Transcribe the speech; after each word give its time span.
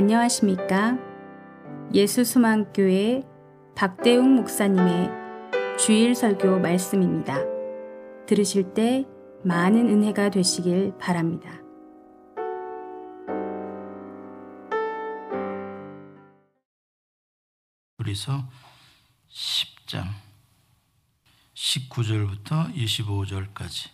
안녕하십니까? 0.00 0.96
예수수망교회 1.92 3.22
박대웅 3.76 4.34
목사님의 4.34 5.10
주일 5.78 6.14
설교 6.14 6.58
말씀입니다. 6.58 7.36
들으실 8.26 8.72
때 8.72 9.04
많은 9.44 9.90
은혜가 9.90 10.30
되시길 10.30 10.94
바랍니다. 10.98 11.50
우리서 17.98 18.48
10장 19.30 20.06
19절부터 21.52 22.74
25절까지 22.74 23.90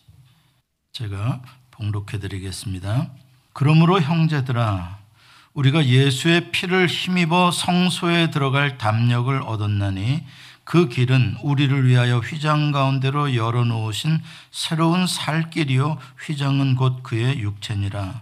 제가 0.92 1.42
봉독해 1.72 2.20
드리겠습니다. 2.20 3.10
그러므로 3.52 4.00
형제들아 4.00 5.05
우리가 5.56 5.86
예수의 5.86 6.50
피를 6.50 6.86
힘입어 6.86 7.50
성소에 7.50 8.30
들어갈 8.30 8.76
담력을 8.76 9.42
얻었나니 9.42 10.22
그 10.64 10.88
길은 10.88 11.36
우리를 11.42 11.86
위하여 11.88 12.18
휘장 12.18 12.72
가운데로 12.72 13.34
열어 13.34 13.64
놓으신 13.64 14.20
새로운 14.50 15.06
살 15.06 15.48
길이요 15.48 15.96
휘장은 16.26 16.74
곧 16.74 17.02
그의 17.02 17.40
육체니라. 17.40 18.20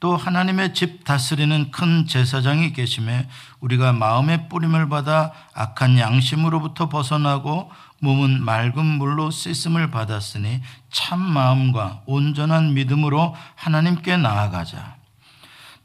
또 0.00 0.16
하나님의 0.16 0.72
집 0.72 1.04
다스리는 1.04 1.70
큰 1.70 2.06
제사장이 2.06 2.72
계심에 2.72 3.28
우리가 3.60 3.92
마음의 3.92 4.48
뿌림을 4.48 4.88
받아 4.88 5.32
악한 5.52 5.98
양심으로부터 5.98 6.88
벗어나고 6.88 7.70
몸은 8.00 8.42
맑은 8.42 8.84
물로 8.84 9.30
씻음을 9.30 9.90
받았으니 9.90 10.62
참 10.90 11.20
마음과 11.20 12.02
온전한 12.06 12.72
믿음으로 12.72 13.36
하나님께 13.56 14.16
나아가자. 14.16 15.01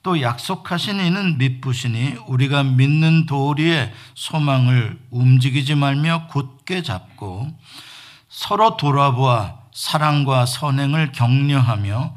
또 0.04 0.22
약속하신 0.22 1.00
이는 1.00 1.38
믿부시니 1.38 2.16
우리가 2.28 2.64
믿는 2.64 3.26
도리의 3.26 3.94
소망을 4.16 5.00
움직이지 5.10 5.76
말며 5.76 6.28
굳게 6.28 6.84
잡고 6.84 7.48
서로 8.30 8.78
돌아보아 8.78 9.60
사랑과 9.74 10.46
선행을 10.46 11.12
격려하며 11.12 12.16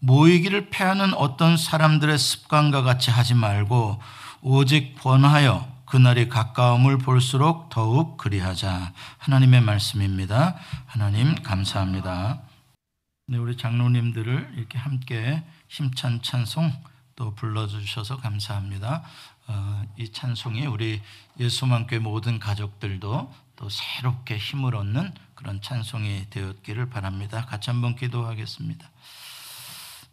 모이기를 0.00 0.70
패하는 0.70 1.14
어떤 1.14 1.56
사람들의 1.56 2.18
습관과 2.18 2.82
같이 2.82 3.10
하지 3.10 3.34
말고 3.34 4.00
오직 4.40 4.96
권하여 5.00 5.70
그날이 5.84 6.28
가까움을 6.28 6.98
볼수록 6.98 7.68
더욱 7.68 8.16
그리하자. 8.16 8.92
하나님의 9.18 9.60
말씀입니다. 9.60 10.56
하나님 10.86 11.34
감사합니다. 11.34 12.40
네, 13.28 13.36
우리 13.36 13.56
장로님들을 13.56 14.54
이렇게 14.56 14.78
함께 14.78 15.42
힘찬 15.68 16.22
찬송 16.22 16.72
또 17.16 17.34
불러주셔서 17.34 18.18
감사합니다. 18.18 19.02
어, 19.48 19.84
이 19.96 20.10
찬송이 20.10 20.66
우리 20.66 21.00
예수만교회 21.38 21.98
모든 21.98 22.38
가족들도 22.38 23.32
또 23.56 23.68
새롭게 23.68 24.38
힘을 24.38 24.74
얻는 24.74 25.12
그런 25.34 25.60
찬송이 25.60 26.30
되었기를 26.30 26.88
바랍니다. 26.90 27.44
같이 27.46 27.70
한번 27.70 27.96
기도하겠습니다. 27.96 28.90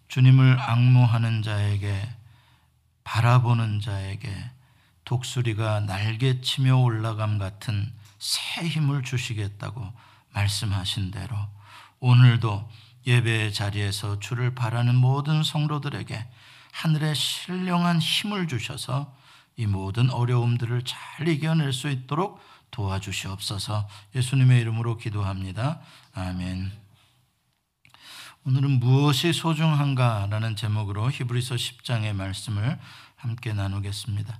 주님을 0.07 0.59
악무하는 0.59 1.43
자에게 1.43 2.09
바라보는 3.03 3.79
자에게 3.81 4.51
독수리가 5.05 5.81
날개치며 5.81 6.77
올라감 6.77 7.37
같은 7.37 7.91
새 8.19 8.67
힘을 8.67 9.03
주시겠다고 9.03 9.91
말씀하신 10.33 11.11
대로 11.11 11.35
오늘도 11.99 12.69
예배의 13.07 13.53
자리에서 13.53 14.19
주를 14.19 14.53
바라는 14.53 14.95
모든 14.95 15.43
성도들에게 15.43 16.27
하늘의 16.79 17.13
신령한 17.13 17.99
힘을 17.99 18.47
주셔서 18.47 19.13
이 19.57 19.65
모든 19.65 20.09
어려움들을 20.09 20.83
잘 20.85 21.27
이겨낼 21.27 21.73
수 21.73 21.89
있도록 21.89 22.39
도와주시옵소서 22.71 23.89
예수님의 24.15 24.61
이름으로 24.61 24.95
기도합니다. 24.95 25.81
아멘. 26.13 26.71
오늘은 28.45 28.79
무엇이 28.79 29.33
소중한가라는 29.33 30.55
제목으로 30.55 31.11
히브리서 31.11 31.55
10장의 31.55 32.13
말씀을 32.13 32.79
함께 33.17 33.51
나누겠습니다. 33.51 34.39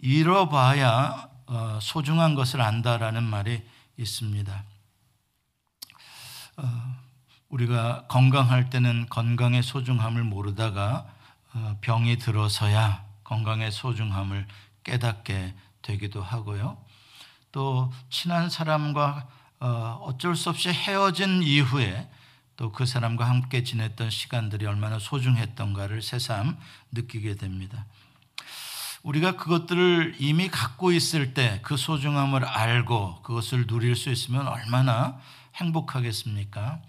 잃어봐야 0.00 1.28
어, 1.46 1.78
소중한 1.80 2.34
것을 2.34 2.60
안다라는 2.60 3.22
말이 3.22 3.62
있습니다. 3.96 4.64
어, 6.56 7.09
우리가 7.50 8.06
건강할 8.08 8.70
때는 8.70 9.06
건강의 9.08 9.62
소중함을 9.62 10.24
모르다가 10.24 11.06
어, 11.52 11.76
병이 11.80 12.18
들어서야 12.18 13.04
건강의 13.24 13.70
소중함을 13.72 14.46
깨닫게 14.84 15.54
되기도 15.82 16.22
하고요. 16.22 16.78
또 17.52 17.92
친한 18.08 18.48
사람과 18.48 19.26
어쩔 19.60 20.36
수 20.36 20.48
없이 20.48 20.70
헤어진 20.70 21.42
이후에 21.42 22.08
또 22.56 22.72
그 22.72 22.84
사람과 22.86 23.28
함께 23.28 23.64
지냈던 23.64 24.10
시간들이 24.10 24.66
얼마나 24.66 24.98
소중했던가를 24.98 26.02
새삼 26.02 26.58
느끼게 26.92 27.36
됩니다. 27.36 27.86
우리가 29.02 29.36
그것들을 29.36 30.16
이미 30.18 30.48
갖고 30.48 30.92
있을 30.92 31.32
때 31.32 31.60
그 31.62 31.76
소중함을 31.76 32.44
알고 32.44 33.22
그것을 33.22 33.66
누릴 33.66 33.96
수 33.96 34.10
있으면 34.10 34.46
얼마나 34.46 35.18
행복하겠습니까? 35.56 36.82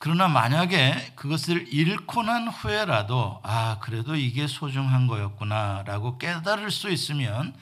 그러나 0.00 0.28
만약에 0.28 1.12
그것을 1.14 1.70
잃고 1.70 2.22
난 2.22 2.48
후에라도 2.48 3.38
아 3.42 3.76
그래도 3.80 4.16
이게 4.16 4.46
소중한 4.46 5.06
거였구나라고 5.06 6.16
깨달을 6.16 6.70
수 6.70 6.88
있으면 6.88 7.54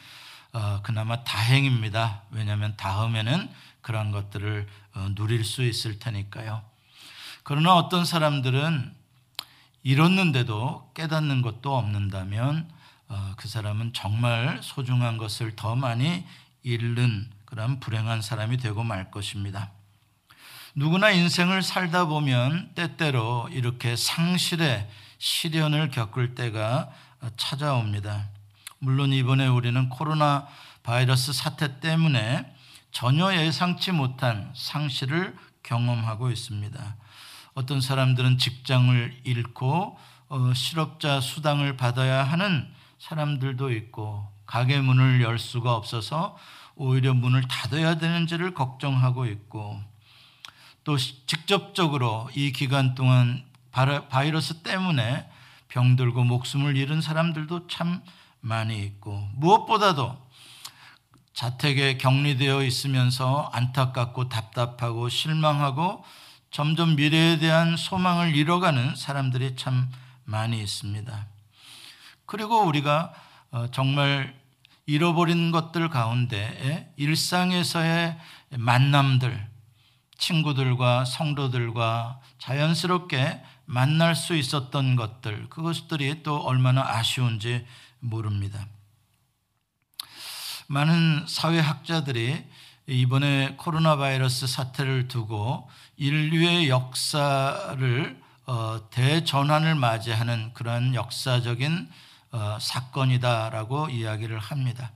어, 0.53 0.79
그나마 0.85 1.25
다행입니다. 1.25 2.23
왜냐하면 2.31 2.77
다음에는 2.77 3.51
그런 3.81 4.13
것들을 4.13 4.69
어, 4.95 5.09
누릴 5.17 5.45
수 5.45 5.65
있을 5.65 5.99
테니까요. 5.99 6.63
그러나 7.43 7.75
어떤 7.75 8.05
사람들은 8.05 8.95
잃었는데도 9.83 10.93
깨닫는 10.95 11.43
것도 11.43 11.77
없는다면 11.77 12.71
어, 13.09 13.33
그 13.37 13.49
사람은 13.49 13.95
정말 13.95 14.61
소중한 14.63 15.17
것을 15.17 15.57
더 15.57 15.75
많이 15.75 16.25
잃는 16.63 17.33
그런 17.47 17.81
불행한 17.81 18.23
사람이 18.23 18.59
되고 18.59 18.85
말 18.85 19.11
것입니다. 19.11 19.73
누구나 20.79 21.11
인생을 21.11 21.65
살다 21.65 22.05
보면 22.05 22.71
때때로 22.77 23.49
이렇게 23.51 23.97
상실의 23.97 24.89
시련을 25.19 25.91
겪을 25.91 26.37
때가 26.37 26.89
찾아옵니다. 27.37 28.29
물론 28.79 29.13
이번에 29.13 29.49
우리는 29.49 29.89
코로나 29.89 30.47
바이러스 30.85 31.33
사태 31.33 31.81
때문에 31.81 32.55
전혀 32.93 33.35
예상치 33.35 33.91
못한 33.91 34.53
상실을 34.55 35.37
경험하고 35.65 36.31
있습니다. 36.31 36.97
어떤 37.55 37.81
사람들은 37.81 38.39
직장을 38.39 39.23
잃고 39.25 39.99
어, 40.29 40.55
실업자 40.55 41.21
수당을 41.21 41.77
받아야 41.77 42.23
하는 42.23 42.73
사람들도 43.01 43.73
있고 43.73 44.29
가게 44.47 44.81
문을 44.81 45.23
열 45.23 45.41
수가 45.41 45.75
없어서 45.75 46.39
오히려 46.77 47.15
문을 47.15 47.49
닫아야 47.49 47.97
되는지를 47.97 48.55
걱정하고 48.55 49.27
있고 49.27 49.83
또 50.85 50.97
직접적으로 50.97 52.31
이 52.35 52.53
기간 52.53 52.95
동안 52.95 53.45
바이러스 53.71 54.63
때문에 54.63 55.29
병들고 55.69 56.25
목숨을 56.25 56.77
잃은 56.77 57.01
사람들도 57.01 57.69
참 57.69 58.03
많이 58.41 58.83
있고 58.83 59.29
무엇보다도 59.35 60.17
자택에 61.35 61.99
격리되어 61.99 62.65
있으면서 62.65 63.51
안타깝고 63.53 64.29
답답하고 64.29 65.09
실망하고 65.09 66.05
점점 66.51 66.97
미래에 66.97 67.39
대한 67.39 67.77
소망을 67.77 68.35
잃어가는 68.35 68.97
사람들이 68.97 69.55
참 69.57 69.91
많이 70.25 70.61
있습니다. 70.61 71.27
그리고 72.27 72.63
우리가 72.63 73.13
어, 73.51 73.67
정말 73.71 74.35
잃어버린 74.87 75.51
것들 75.51 75.91
가운데 75.91 76.93
일상에서의 76.97 78.19
만남들, 78.57 79.48
친구들과 80.19 81.05
성도들과 81.05 82.21
자연스럽게 82.39 83.43
만날 83.65 84.15
수 84.15 84.35
있었던 84.35 84.97
것들, 84.97 85.49
그것들이 85.49 86.23
또 86.23 86.39
얼마나 86.39 86.83
아쉬운지 86.83 87.65
모릅니다. 88.01 88.67
많은 90.67 91.27
사회학자들이 91.27 92.45
이번에 92.87 93.55
코로나 93.57 93.97
바이러스 93.97 94.47
사태를 94.47 95.09
두고 95.09 95.69
인류의 95.97 96.69
역사를 96.69 98.23
어, 98.47 98.81
대전환을 98.91 99.75
맞이하는 99.75 100.53
그러한 100.55 100.95
역사적인 100.95 101.89
어, 102.33 102.59
사건이다라고 102.61 103.91
이야기를 103.91 104.39
합니다. 104.39 104.91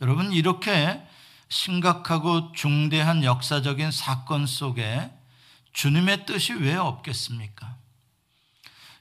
여러분 0.00 0.32
이렇게 0.32 1.02
심각하고 1.48 2.52
중대한 2.52 3.24
역사적인 3.24 3.90
사건 3.90 4.46
속에 4.46 5.10
주님의 5.72 6.26
뜻이 6.26 6.52
왜 6.54 6.74
없겠습니까? 6.74 7.76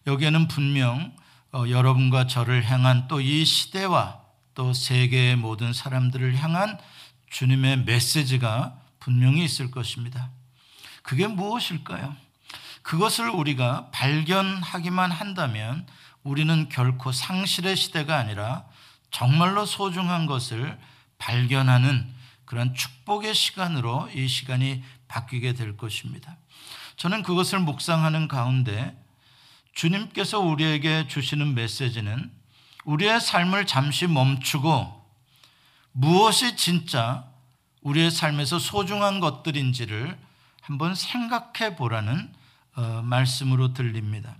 여기에는 0.07 0.47
분명 0.47 1.15
어, 1.51 1.65
여러분과 1.69 2.27
저를 2.27 2.63
향한 2.69 3.07
또 3.07 3.21
이 3.21 3.45
시대와 3.45 4.19
또 4.55 4.73
세계의 4.73 5.35
모든 5.35 5.73
사람들을 5.73 6.35
향한 6.37 6.77
주님의 7.29 7.85
메시지가 7.85 8.79
분명히 8.99 9.43
있을 9.43 9.71
것입니다. 9.71 10.29
그게 11.01 11.27
무엇일까요? 11.27 12.15
그것을 12.83 13.29
우리가 13.29 13.89
발견하기만 13.91 15.11
한다면 15.11 15.87
우리는 16.23 16.69
결코 16.69 17.11
상실의 17.11 17.75
시대가 17.75 18.17
아니라 18.17 18.65
정말로 19.11 19.65
소중한 19.65 20.25
것을 20.25 20.77
발견하는 21.17 22.13
그런 22.53 22.75
축복의 22.75 23.33
시간으로 23.33 24.11
이 24.13 24.27
시간이 24.27 24.83
바뀌게 25.07 25.53
될 25.53 25.75
것입니다. 25.75 26.37
저는 26.97 27.23
그것을 27.23 27.57
묵상하는 27.57 28.27
가운데 28.27 28.95
주님께서 29.73 30.39
우리에게 30.39 31.07
주시는 31.07 31.55
메시지는 31.55 32.31
우리의 32.85 33.19
삶을 33.19 33.65
잠시 33.65 34.05
멈추고 34.05 35.03
무엇이 35.93 36.55
진짜 36.55 37.27
우리의 37.81 38.11
삶에서 38.11 38.59
소중한 38.59 39.19
것들인지를 39.19 40.15
한번 40.61 40.93
생각해 40.93 41.75
보라는 41.75 42.31
어, 42.75 43.01
말씀으로 43.03 43.73
들립니다. 43.73 44.35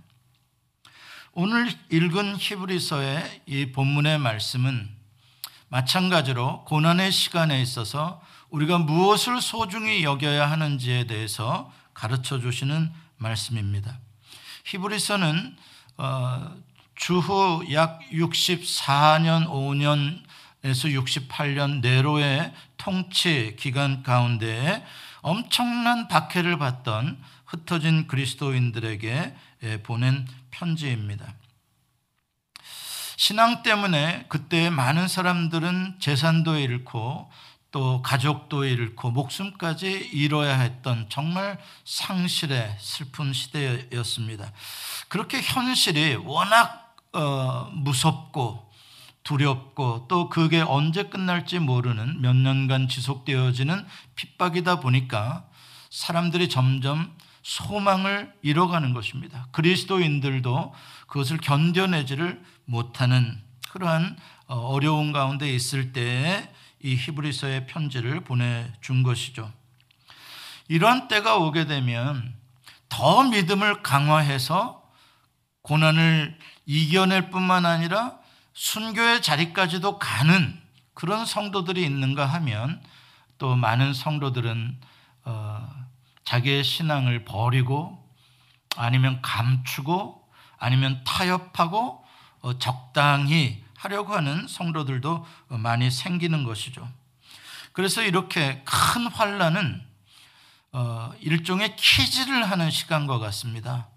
오늘 1.32 1.68
읽은 1.90 2.36
히브리서의 2.38 3.42
이 3.46 3.72
본문의 3.72 4.20
말씀은 4.20 4.93
마찬가지로 5.74 6.62
고난의 6.66 7.10
시간에 7.10 7.60
있어서 7.60 8.22
우리가 8.50 8.78
무엇을 8.78 9.40
소중히 9.40 10.04
여겨야 10.04 10.48
하는지에 10.48 11.08
대해서 11.08 11.72
가르쳐 11.92 12.38
주시는 12.38 12.92
말씀입니다. 13.16 13.98
히브리서는 14.66 15.56
어, 15.96 16.56
주후 16.94 17.64
약 17.72 17.98
64년, 18.12 19.48
5년에서 19.48 20.22
68년 20.62 21.80
네로의 21.80 22.52
통치 22.76 23.56
기간 23.58 24.04
가운데 24.04 24.86
엄청난 25.22 26.06
박해를 26.06 26.56
받던 26.56 27.20
흩어진 27.46 28.06
그리스도인들에게 28.06 29.34
보낸 29.82 30.24
편지입니다. 30.52 31.34
신앙 33.16 33.62
때문에 33.62 34.26
그때 34.28 34.70
많은 34.70 35.08
사람들은 35.08 35.96
재산도 36.00 36.58
잃고 36.58 37.30
또 37.70 38.02
가족도 38.02 38.64
잃고 38.64 39.10
목숨까지 39.10 39.90
잃어야 40.12 40.60
했던 40.60 41.06
정말 41.08 41.58
상실의 41.84 42.76
슬픈 42.78 43.32
시대였습니다. 43.32 44.52
그렇게 45.08 45.40
현실이 45.42 46.16
워낙 46.24 46.94
어, 47.12 47.70
무섭고 47.72 48.70
두렵고 49.24 50.06
또 50.08 50.28
그게 50.28 50.60
언제 50.60 51.04
끝날지 51.04 51.58
모르는 51.58 52.20
몇 52.20 52.36
년간 52.36 52.88
지속되어지는 52.88 53.86
핍박이다 54.14 54.80
보니까 54.80 55.44
사람들이 55.90 56.48
점점 56.48 57.12
소망을 57.42 58.32
잃어가는 58.42 58.94
것입니다. 58.94 59.48
그리스도인들도 59.52 60.74
그것을 61.06 61.38
견뎌내지를 61.38 62.42
못하는 62.64 63.40
그러한 63.70 64.16
어, 64.46 64.56
어려운 64.56 65.12
가운데 65.12 65.52
있을 65.52 65.92
때에 65.92 66.50
이 66.82 66.96
히브리서의 66.96 67.66
편지를 67.66 68.20
보내준 68.20 69.02
것이죠. 69.02 69.50
이러한 70.68 71.08
때가 71.08 71.38
오게 71.38 71.66
되면 71.66 72.34
더 72.88 73.24
믿음을 73.24 73.82
강화해서 73.82 74.82
고난을 75.62 76.38
이겨낼 76.66 77.30
뿐만 77.30 77.66
아니라 77.66 78.18
순교의 78.52 79.22
자리까지도 79.22 79.98
가는 79.98 80.60
그런 80.92 81.26
성도들이 81.26 81.84
있는가 81.84 82.26
하면 82.26 82.82
또 83.38 83.56
많은 83.56 83.92
성도들은 83.94 84.80
어, 85.24 85.68
자기의 86.24 86.62
신앙을 86.62 87.24
버리고 87.24 88.08
아니면 88.76 89.20
감추고 89.22 90.23
아니면 90.64 91.02
타협하고 91.04 92.02
어, 92.40 92.58
적당히 92.58 93.62
하려고 93.76 94.14
하는 94.14 94.48
성도들도 94.48 95.26
많이 95.48 95.90
생기는 95.90 96.42
것이죠. 96.42 96.88
그래서 97.72 98.02
이렇게 98.02 98.62
큰 98.64 99.06
환란은 99.06 99.82
어, 100.72 101.12
일종의 101.20 101.76
퀴즈를 101.76 102.50
하는 102.50 102.70
시간과 102.70 103.18
같습니다. 103.18 103.88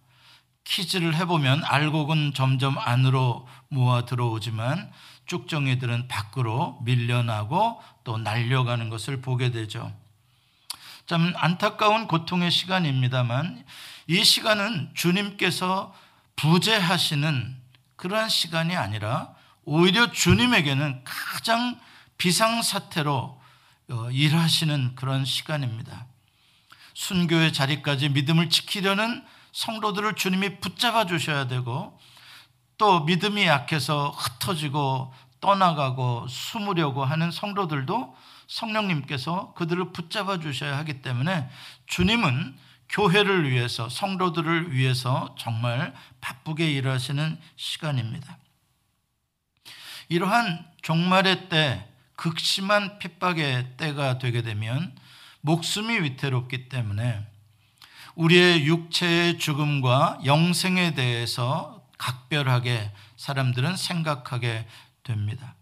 퀴즈를 0.66 1.16
해보면 1.16 1.64
알곡은 1.64 2.34
점점 2.34 2.78
안으로 2.78 3.48
모아 3.70 4.04
들어오지만 4.04 4.92
쭉정이들은 5.26 6.10
밖으로 6.10 6.80
밀려나고 6.84 7.82
또 8.04 8.18
날려가는 8.18 8.90
것을 8.90 9.22
보게 9.22 9.52
되죠. 9.52 9.94
참 11.06 11.34
안타까운 11.38 12.08
고통의 12.08 12.52
시간입니다만 12.52 13.64
이 14.08 14.24
시간은 14.26 14.92
주님께서 14.96 15.94
부재하시는 16.38 17.58
그러한 17.98 18.30
시간이 18.30 18.76
아니라 18.76 19.34
오히려 19.66 20.12
주님에게는 20.12 21.04
가장 21.04 21.80
비상사태로 22.18 23.42
어, 23.90 24.12
일하시는 24.12 24.96
그런 24.96 25.26
시간입니다. 25.26 26.06
순교의 26.94 27.54
자리까지 27.54 28.10
믿음을 28.10 28.50
지키려는 28.50 29.24
성도들을 29.52 30.16
주님이 30.16 30.60
붙잡아 30.60 31.06
주셔야 31.06 31.48
되고 31.48 31.98
또 32.78 33.02
믿음이 33.02 33.46
약해서 33.46 34.10
흩어지고 34.10 35.14
떠나가고 35.40 36.28
숨으려고 36.28 37.06
하는 37.06 37.32
성도들도 37.32 38.16
성령님께서 38.48 39.54
그들을 39.54 39.92
붙잡아 39.92 40.40
주셔야 40.40 40.78
하기 40.80 41.02
때문에 41.02 41.50
주님은 41.88 42.58
교회를 42.90 43.50
위해서 43.50 43.90
성도들을 43.90 44.74
위해서 44.74 45.36
정말 45.38 45.94
바쁘게 46.22 46.72
일하시는 46.72 47.38
시간입니다. 47.56 48.38
이러한 50.10 50.66
종말의 50.82 51.50
때 51.50 51.88
극심한 52.16 52.98
핍박의 53.00 53.78
때가 53.78 54.18
되게 54.18 54.42
되면 54.42 54.96
목숨이 55.42 56.00
위태롭기 56.02 56.70
때문에 56.70 57.26
우리의 58.16 58.66
육체의 58.66 59.38
죽음과 59.38 60.22
영생에 60.26 60.96
대해서 60.96 61.86
각별하게 61.98 62.92
사람들은 63.16 63.76
생각하게 63.76 64.68
됩니다. 65.04 65.56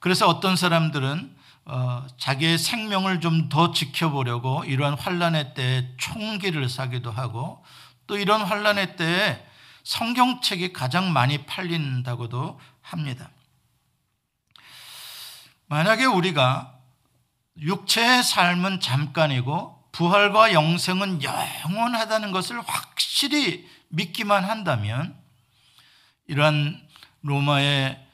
그래서 0.00 0.26
어떤 0.26 0.56
사람들은 0.56 1.36
어, 1.66 2.06
자기의 2.18 2.58
생명을 2.58 3.20
좀 3.20 3.48
더 3.48 3.72
지켜보려고 3.72 4.64
이러한 4.64 4.98
환란의 4.98 5.54
때에 5.54 5.88
총기를 5.96 6.68
사기도 6.68 7.10
하고 7.10 7.64
또 8.06 8.18
이런 8.18 8.42
환란의 8.42 8.96
때에 8.96 9.46
성경책이 9.84 10.72
가장 10.72 11.12
많이 11.12 11.44
팔린다고도 11.46 12.58
합니다. 12.82 13.30
만약에 15.66 16.04
우리가 16.04 16.78
육체의 17.58 18.22
삶은 18.22 18.80
잠깐이고 18.80 19.88
부활과 19.92 20.52
영생은 20.52 21.22
영원하다는 21.22 22.32
것을 22.32 22.60
확실히 22.60 23.68
믿기만 23.88 24.44
한다면 24.44 25.16
이러한 26.26 26.82
로마의 27.22 28.04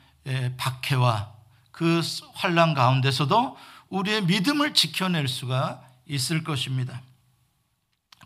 박해와 0.58 1.39
그 1.80 2.02
환란 2.34 2.74
가운데서도 2.74 3.56
우리의 3.88 4.24
믿음을 4.24 4.74
지켜낼 4.74 5.28
수가 5.28 5.80
있을 6.06 6.44
것입니다. 6.44 7.00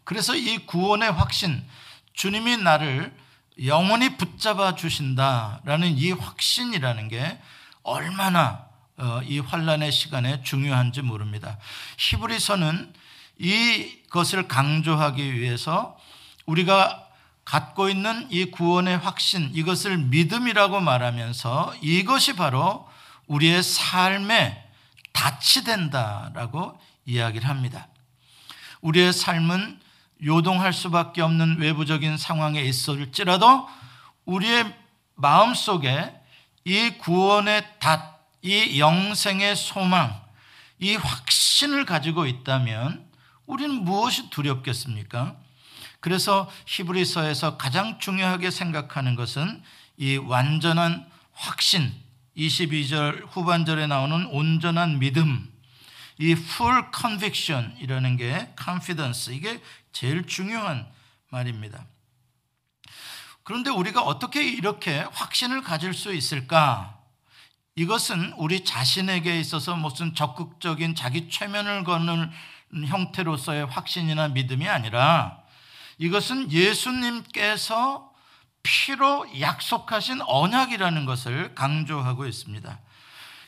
그래서 0.03 0.35
이 0.35 0.67
구원의 0.67 1.13
확신, 1.13 1.65
주님이 2.15 2.57
나를 2.57 3.17
영원히 3.65 4.17
붙잡아 4.17 4.75
주신다라는 4.75 5.97
이 5.97 6.11
확신이라는 6.11 7.07
게 7.07 7.41
얼마나 7.85 8.67
어, 8.97 9.21
이 9.23 9.39
환란의 9.39 9.93
시간에 9.93 10.43
중요한지 10.43 11.03
모릅니다. 11.03 11.57
히브리서는 11.99 12.93
이것을 13.39 14.49
강조하기 14.49 15.33
위해서 15.33 15.97
우리가 16.45 17.07
갖고 17.45 17.89
있는 17.89 18.27
이 18.33 18.47
구원의 18.47 18.99
확신, 18.99 19.53
이것을 19.55 19.97
믿음이라고 19.97 20.81
말하면서 20.81 21.77
이것이 21.83 22.35
바로 22.35 22.93
우리의 23.27 23.63
삶에 23.63 24.63
닻이 25.13 25.65
된다라고 25.65 26.79
이야기를 27.07 27.49
합니다. 27.49 27.89
우리의 28.81 29.13
삶은 29.13 29.81
요동할 30.25 30.73
수밖에 30.73 31.23
없는 31.23 31.59
외부적인 31.59 32.17
상황에 32.17 32.63
있을지라도 32.63 33.69
우리의 34.25 34.75
마음 35.15 35.55
속에 35.55 36.15
이 36.65 36.91
구원의 36.99 37.79
닷, 37.79 38.27
이 38.43 38.79
영생의 38.79 39.57
소망, 39.57 40.23
이 40.79 40.97
확신을 40.97 41.85
가지고 41.85 42.27
있다면 42.27 43.07
우리는 43.47 43.85
무엇이 43.85 44.31
두렵겠습니까? 44.31 45.37
그래서 46.01 46.51
히브리서에서 46.67 47.57
가장 47.57 47.99
중요하게 47.99 48.51
생각하는 48.51 49.15
것은 49.15 49.63
이 49.97 50.17
완전한 50.17 51.09
확신 51.33 51.93
22절 52.37 53.29
후반절에 53.31 53.87
나오는 53.87 54.27
온전한 54.27 54.99
믿음 54.99 55.53
이 56.19 56.33
full 56.33 56.85
conviction이라는 56.97 58.17
게 58.17 58.55
confidence 58.63 59.35
이게 59.35 59.61
제일 59.93 60.27
중요한 60.27 60.87
말입니다. 61.31 61.87
그런데 63.43 63.71
우리가 63.71 64.03
어떻게 64.03 64.49
이렇게 64.49 65.01
확신을 65.13 65.63
가질 65.63 65.93
수 65.93 66.15
있을까? 66.15 66.99
이것은 67.77 68.33
우리 68.35 68.65
자신에게 68.65 69.39
있어서 69.41 69.77
무슨 69.77 70.15
적극적인 70.15 70.95
자기 70.95 71.29
최면을 71.29 71.85
거는 71.85 72.31
형태로서의 72.87 73.67
확신이나 73.67 74.29
믿음이 74.29 74.69
아니라 74.69 75.43
이것은 75.99 76.51
예수님께서 76.51 78.14
피로 78.65 79.27
약속하신 79.39 80.23
언약이라는 80.23 81.07
것을 81.07 81.55
강조하고 81.55 82.27
있습니다. 82.27 82.81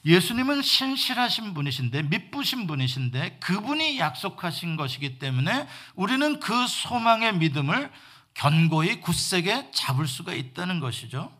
예수님은 0.04 0.62
신실하신 0.62 1.52
분이신데 1.54 2.04
믿부신 2.04 2.68
분이신데 2.68 3.38
그분이 3.40 3.98
약속하신 3.98 4.76
것이기 4.76 5.18
때문에 5.18 5.66
우리는 5.96 6.38
그 6.38 6.66
소망의 6.68 7.38
믿음을 7.38 7.90
견고히 8.34 9.00
굳세게 9.00 9.72
잡을 9.72 10.06
수가 10.06 10.32
있다는 10.32 10.78
것이죠. 10.78 11.32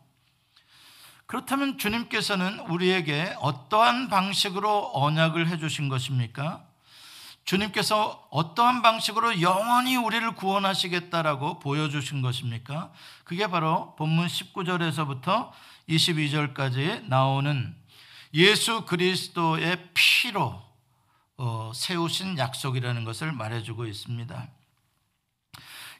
그렇다면 1.27 1.77
주님께서는 1.77 2.59
우리에게 2.61 3.35
어떠한 3.39 4.09
방식으로 4.09 4.91
언약을 4.93 5.47
해 5.47 5.57
주신 5.57 5.87
것입니까? 5.87 6.66
주님께서 7.47 8.27
어떠한 8.29 8.81
방식으로 8.81 9.41
영원히 9.41 9.95
우리를 9.95 10.35
구원하시겠다라고 10.35 11.59
보여주신 11.59 12.21
것입니까? 12.21 12.91
그게 13.23 13.47
바로 13.47 13.95
본문 13.95 14.27
19절에서부터 14.27 15.51
22절까지 15.87 17.07
나오는 17.07 17.73
예수 18.33 18.85
그리스도의 18.85 19.91
피로 19.93 20.61
어, 21.37 21.71
세우신 21.73 22.37
약속이라는 22.37 23.05
것을 23.05 23.31
말해주고 23.31 23.85
있습니다. 23.85 24.47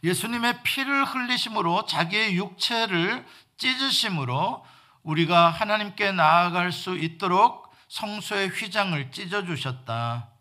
예수님의 0.04 0.64
피를 0.64 1.06
흘리심으로 1.06 1.86
자기의 1.86 2.36
육체를 2.36 3.26
찢으심으로 3.56 4.66
우리가 5.04 5.50
하나님께 5.50 6.12
나아갈 6.12 6.74
수 6.74 6.98
있도록 6.98 7.74
성소의 7.88 8.50
휘장을 8.50 9.12
찢어 9.12 9.46
주셨다. 9.46 10.37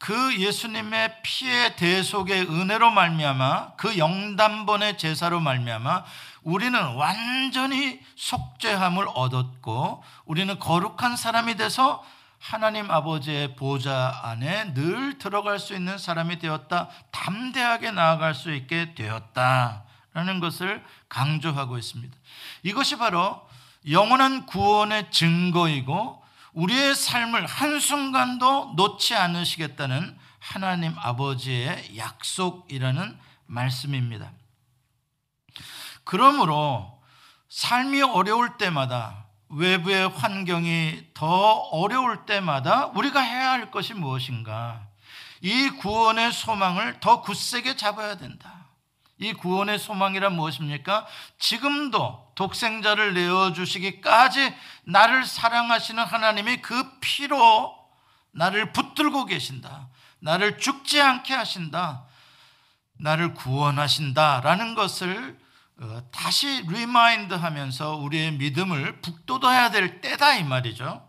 그 0.00 0.38
예수님의 0.38 1.20
피의 1.22 1.76
대속의 1.76 2.48
은혜로 2.48 2.90
말미암아 2.90 3.74
그 3.76 3.98
영단번의 3.98 4.96
제사로 4.96 5.40
말미암아 5.40 6.04
우리는 6.42 6.94
완전히 6.94 8.00
속죄함을 8.16 9.06
얻었고 9.14 10.02
우리는 10.24 10.58
거룩한 10.58 11.16
사람이 11.16 11.56
돼서 11.56 12.02
하나님 12.38 12.90
아버지의 12.90 13.56
보좌 13.56 14.18
안에 14.24 14.72
늘 14.72 15.18
들어갈 15.18 15.58
수 15.58 15.74
있는 15.74 15.98
사람이 15.98 16.38
되었다. 16.38 16.88
담대하게 17.10 17.90
나아갈 17.90 18.34
수 18.34 18.54
있게 18.54 18.94
되었다 18.94 19.84
라는 20.14 20.40
것을 20.40 20.82
강조하고 21.10 21.76
있습니다. 21.76 22.16
이것이 22.62 22.96
바로 22.96 23.46
영원한 23.90 24.46
구원의 24.46 25.10
증거이고 25.10 26.19
우리의 26.60 26.94
삶을 26.94 27.46
한순간도 27.46 28.74
놓지 28.76 29.14
않으시겠다는 29.14 30.18
하나님 30.38 30.94
아버지의 30.98 31.96
약속이라는 31.96 33.18
말씀입니다. 33.46 34.30
그러므로 36.04 37.00
삶이 37.48 38.02
어려울 38.02 38.58
때마다 38.58 39.26
외부의 39.48 40.08
환경이 40.08 41.06
더 41.14 41.26
어려울 41.26 42.26
때마다 42.26 42.86
우리가 42.88 43.20
해야 43.20 43.52
할 43.52 43.70
것이 43.70 43.94
무엇인가? 43.94 44.86
이 45.40 45.70
구원의 45.70 46.30
소망을 46.32 47.00
더 47.00 47.22
굳세게 47.22 47.76
잡아야 47.76 48.18
된다. 48.18 48.59
이 49.20 49.34
구원의 49.34 49.78
소망이란 49.78 50.34
무엇입니까? 50.34 51.06
지금도 51.38 52.32
독생자를 52.34 53.12
내어주시기까지 53.12 54.54
나를 54.84 55.26
사랑하시는 55.26 56.02
하나님이 56.02 56.62
그 56.62 56.98
피로 57.00 57.76
나를 58.32 58.72
붙들고 58.72 59.26
계신다. 59.26 59.88
나를 60.20 60.58
죽지 60.58 61.00
않게 61.00 61.34
하신다. 61.34 62.06
나를 62.98 63.34
구원하신다라는 63.34 64.74
것을 64.74 65.38
어, 65.82 66.02
다시 66.12 66.64
remind 66.68 67.34
하면서 67.34 67.96
우리의 67.96 68.32
믿음을 68.32 69.00
북돋아야 69.00 69.70
될 69.70 70.00
때다 70.00 70.34
이 70.34 70.44
말이죠. 70.44 71.06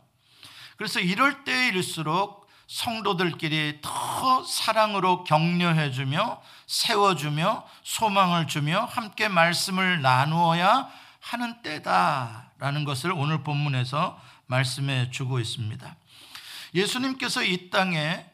그래서 0.77 0.99
이럴 0.99 1.43
때일수록 1.43 2.41
성도들끼리 2.67 3.79
더 3.81 4.43
사랑으로 4.45 5.25
격려해 5.25 5.91
주며 5.91 6.41
세워주며 6.71 7.67
소망을 7.83 8.47
주며 8.47 8.85
함께 8.85 9.27
말씀을 9.27 10.01
나누어야 10.01 10.87
하는 11.19 11.61
때다라는 11.63 12.85
것을 12.85 13.11
오늘 13.11 13.43
본문에서 13.43 14.17
말씀해 14.45 15.11
주고 15.11 15.39
있습니다. 15.39 15.95
예수님께서 16.73 17.43
이 17.43 17.69
땅에 17.69 18.25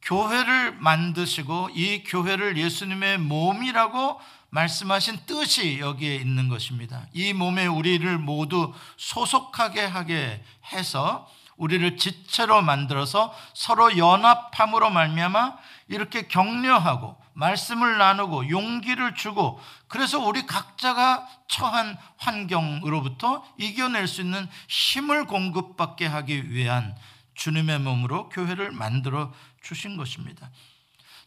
교회를 0.00 0.72
만드시고 0.72 1.68
이 1.74 2.02
교회를 2.04 2.56
예수님의 2.56 3.18
몸이라고 3.18 4.18
말씀하신 4.48 5.26
뜻이 5.26 5.78
여기에 5.78 6.16
있는 6.16 6.48
것입니다. 6.48 7.06
이 7.12 7.34
몸에 7.34 7.66
우리를 7.66 8.16
모두 8.16 8.72
소속하게 8.96 9.84
하게 9.84 10.42
해서 10.72 11.30
우리를 11.58 11.98
지체로 11.98 12.62
만들어서 12.62 13.36
서로 13.52 13.98
연합함으로 13.98 14.88
말미암아 14.88 15.58
이렇게 15.88 16.26
격려하고 16.26 17.21
말씀을 17.34 17.98
나누고 17.98 18.50
용기를 18.50 19.14
주고 19.14 19.60
그래서 19.88 20.18
우리 20.18 20.46
각자가 20.46 21.26
처한 21.48 21.96
환경으로부터 22.18 23.44
이겨낼 23.58 24.06
수 24.06 24.20
있는 24.20 24.48
힘을 24.68 25.26
공급받게 25.26 26.06
하기 26.06 26.50
위한 26.50 26.96
주님의 27.34 27.80
몸으로 27.80 28.28
교회를 28.28 28.72
만들어 28.72 29.32
주신 29.62 29.96
것입니다. 29.96 30.50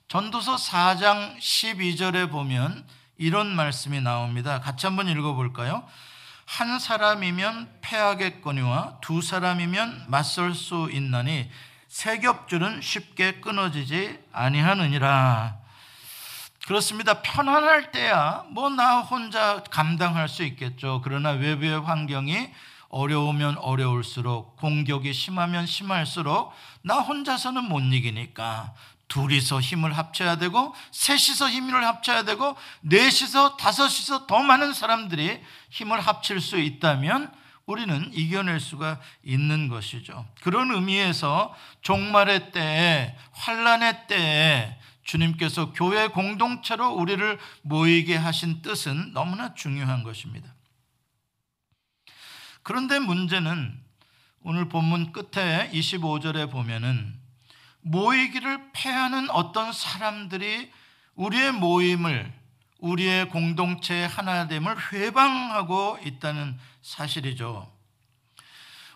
전도서 0.08 0.56
4장 0.56 1.38
12절에 1.38 2.30
보면 2.30 2.86
이런 3.18 3.56
말씀이 3.56 4.02
나옵니다. 4.02 4.60
같이 4.60 4.86
한번 4.86 5.08
읽어볼까요? 5.08 5.88
한 6.46 6.78
사람이면 6.78 7.80
패하겠거니와 7.82 9.00
두 9.02 9.22
사람이면 9.22 10.06
맞설 10.08 10.54
수 10.54 10.90
있나니 10.92 11.50
세 11.88 12.20
겹줄은 12.20 12.82
쉽게 12.82 13.40
끊어지지 13.40 14.20
아니하느니라. 14.32 15.65
그렇습니다. 16.66 17.22
편안할 17.22 17.92
때야 17.92 18.44
뭐 18.50 18.70
나 18.70 19.00
혼자 19.02 19.64
감당할 19.70 20.28
수 20.28 20.44
있겠죠. 20.44 21.02
그러나 21.04 21.30
외부의 21.32 21.80
환경이 21.82 22.50
어려우면 22.90 23.58
어려울수록 23.60 24.58
공격이 24.58 25.14
심하면 25.14 25.68
심할수록 25.68 26.54
나 26.82 27.00
혼자서는 27.00 27.66
못 27.66 27.82
이기니까 27.82 28.74
둘이서 29.08 29.62
힘을 29.62 29.96
합쳐야 29.96 30.38
되고 30.38 30.74
셋이서 30.92 31.50
힘을 31.50 31.86
합쳐야 31.86 32.24
되고 32.24 32.56
넷이서 32.82 33.58
다섯이서 33.58 34.26
더 34.26 34.40
많은 34.40 34.74
사람들이 34.74 35.40
힘을 35.70 36.02
합칠 36.02 36.42
수 36.42 36.58
있다면 36.58 37.32
우리는 37.68 38.12
이겨낼 38.14 38.60
수가 38.60 39.00
있는 39.24 39.68
것이죠. 39.68 40.26
그런 40.42 40.72
의미에서 40.72 41.54
종말의 41.82 42.52
때에 42.52 43.16
환란의 43.34 44.08
때에 44.08 44.78
주님께서 45.06 45.72
교회 45.72 46.08
공동체로 46.08 46.90
우리를 46.90 47.40
모이게 47.62 48.18
하신 48.18 48.62
뜻은 48.62 49.14
너무나 49.14 49.54
중요한 49.54 50.04
것입니다. 50.04 50.54
그런데 52.64 53.00
문제는 53.00 53.80
오늘 54.42 54.68
본문 54.68 55.12
끝에 55.12 55.70
25절에 55.72 56.52
보면은 56.52 57.18
모이기를 57.82 58.72
패하는 58.74 59.30
어떤 59.30 59.72
사람들이 59.72 60.72
우리의 61.14 61.52
모임을 61.54 62.34
우리의 62.80 63.30
공동체의 63.30 64.08
하나됨을 64.08 64.92
회방하고 64.92 66.00
있다는 66.04 66.58
사실이죠. 66.82 67.72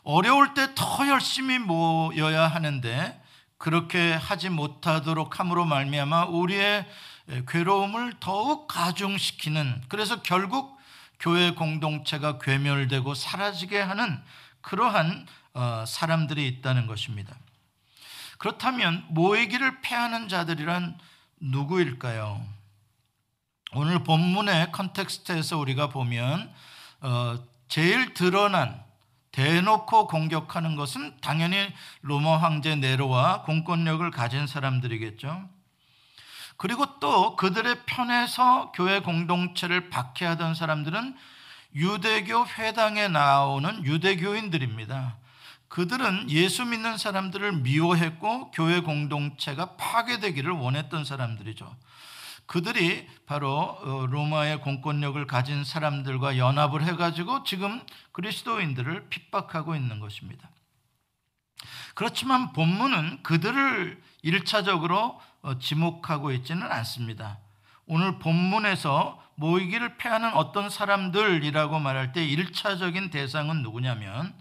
어려울 0.04 0.54
때 0.56 0.74
더 0.74 1.08
열심히 1.08 1.60
모여야 1.60 2.48
하는데 2.48 3.22
그렇게 3.60 4.14
하지 4.14 4.50
못하도록 4.50 5.38
함으로 5.38 5.66
말미암아 5.66 6.26
우리의 6.26 6.88
괴로움을 7.48 8.14
더욱 8.20 8.68
가중시키는 8.68 9.84
그래서 9.90 10.24
결국 10.24 10.80
교회 11.20 11.52
공동체가 11.52 12.40
괴멸되고 12.40 13.14
사라지게 13.14 13.80
하는 13.80 14.20
그러한 14.62 15.28
어, 15.54 15.84
사람들이 15.86 16.48
있다는 16.48 16.88
것입니다. 16.88 17.36
그렇다면 18.38 19.06
모이기를 19.10 19.82
패하는 19.82 20.30
자들이란 20.30 20.98
누구일까요? 21.42 22.42
오늘 23.74 24.04
본문의 24.06 24.72
컨텍스트에서 24.72 25.58
우리가 25.58 25.90
보면 25.90 26.50
어, 27.02 27.38
제일 27.68 28.14
드러난 28.14 28.82
대놓고 29.32 30.08
공격하는 30.08 30.76
것은 30.76 31.16
당연히 31.22 31.72
로마 32.02 32.38
황제 32.38 32.76
네로와 32.76 33.44
공권력을 33.44 34.10
가진 34.12 34.48
사람들이겠죠. 34.48 35.48
그리고 36.58 37.00
또 37.00 37.36
그들의 37.36 37.84
편에서 37.86 38.72
교회 38.74 39.00
공동체를 39.00 39.90
박해하던 39.90 40.56
사람들은 40.56 41.16
유대교 41.76 42.48
회당에 42.48 43.08
나오는 43.08 43.86
유대교인들입니다. 43.86 45.16
그들은 45.70 46.30
예수 46.32 46.66
믿는 46.66 46.98
사람들을 46.98 47.54
미워했고 47.62 48.52
교회 48.52 48.82
공동체가 48.82 49.76
파괴되기를 49.78 50.52
원했던 50.52 51.06
사람들이죠. 51.06 51.74
그들이 52.50 53.08
바로 53.28 53.78
어, 53.84 54.08
로마의 54.08 54.62
공권력을 54.62 55.24
가진 55.28 55.64
사람들과 55.64 56.40
연합을 56.40 56.82
해가지고 56.82 57.44
지금 57.44 57.80
그리스도인들을 58.12 59.10
핍박하고 59.10 59.76
있는 59.76 60.00
것입니다. 60.00 60.50
그렇지만 61.94 62.52
본문은 62.54 63.22
그들을 63.22 64.02
일차적으로 64.24 65.22
어, 65.44 65.60
지목하고 65.60 66.32
있지는 66.32 66.64
않습니다. 66.64 67.38
오늘 67.86 68.18
본문에서 68.18 69.24
모이기를 69.36 69.98
패하는 69.98 70.34
어떤 70.34 70.72
사람들이라고 70.72 71.78
말할 71.78 72.14
때 72.14 72.26
일차적인 72.26 73.12
대상은 73.12 73.62
누구냐면 73.62 74.34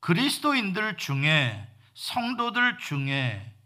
그리스도인들 0.00 0.96
중에 0.96 1.68
성도들 1.92 2.78
중에 2.78 3.57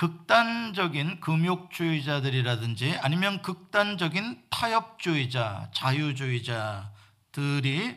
극단적인 0.00 1.20
금욕주의자들이라든지 1.20 2.96
아니면 3.02 3.42
극단적인 3.42 4.44
타협주의자, 4.48 5.68
자유주의자들이 5.74 6.86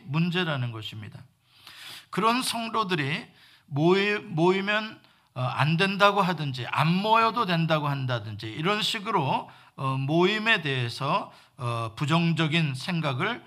문제라는 0.04 0.70
것입니다. 0.70 1.24
그런 2.10 2.42
성도들이 2.42 3.26
모이, 3.64 4.18
모이면 4.18 5.00
어, 5.32 5.40
안 5.40 5.78
된다고 5.78 6.20
하든지 6.20 6.66
안 6.66 6.94
모여도 6.94 7.46
된다고 7.46 7.88
한다든지 7.88 8.48
이런 8.48 8.82
식으로 8.82 9.48
어, 9.76 9.96
모임에 9.96 10.60
대해서 10.60 11.32
어, 11.56 11.94
부정적인 11.96 12.74
생각을 12.74 13.42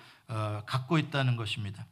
갖고 0.66 0.98
있다는 0.98 1.38
것입니다. 1.38 1.86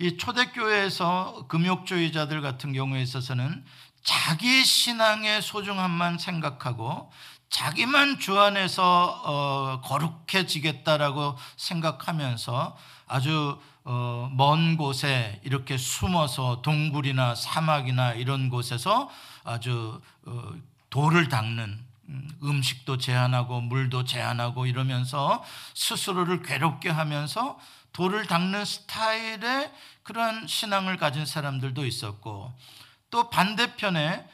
이 0.00 0.16
초대교회에서 0.16 1.46
금욕주의자들 1.48 2.40
같은 2.40 2.72
경우에 2.72 3.00
있어서는 3.02 3.64
자기 4.04 4.64
신앙의 4.64 5.42
소중함만 5.42 6.18
생각하고 6.18 7.10
자기만 7.48 8.20
주 8.20 8.38
안에서 8.38 9.22
어, 9.24 9.80
거룩해지겠다라고 9.80 11.36
생각하면서 11.56 12.76
아주 13.06 13.58
어, 13.84 14.30
먼 14.32 14.76
곳에 14.76 15.40
이렇게 15.44 15.76
숨어서 15.76 16.62
동굴이나 16.62 17.34
사막이나 17.34 18.12
이런 18.12 18.50
곳에서 18.50 19.10
아주 19.42 20.00
어, 20.26 20.52
돌을 20.90 21.28
닦는 21.28 21.78
음, 22.08 22.30
음식도 22.42 22.98
제한하고 22.98 23.62
물도 23.62 24.04
제한하고 24.04 24.66
이러면서 24.66 25.42
스스로를 25.74 26.42
괴롭게 26.42 26.90
하면서 26.90 27.58
돌을 27.92 28.26
닦는 28.26 28.64
스타일의 28.64 29.72
그러한 30.02 30.46
신앙을 30.46 30.96
가진 30.98 31.24
사람들도 31.24 31.86
있었고 31.86 32.52
또 33.14 33.30
반대편에 33.30 34.26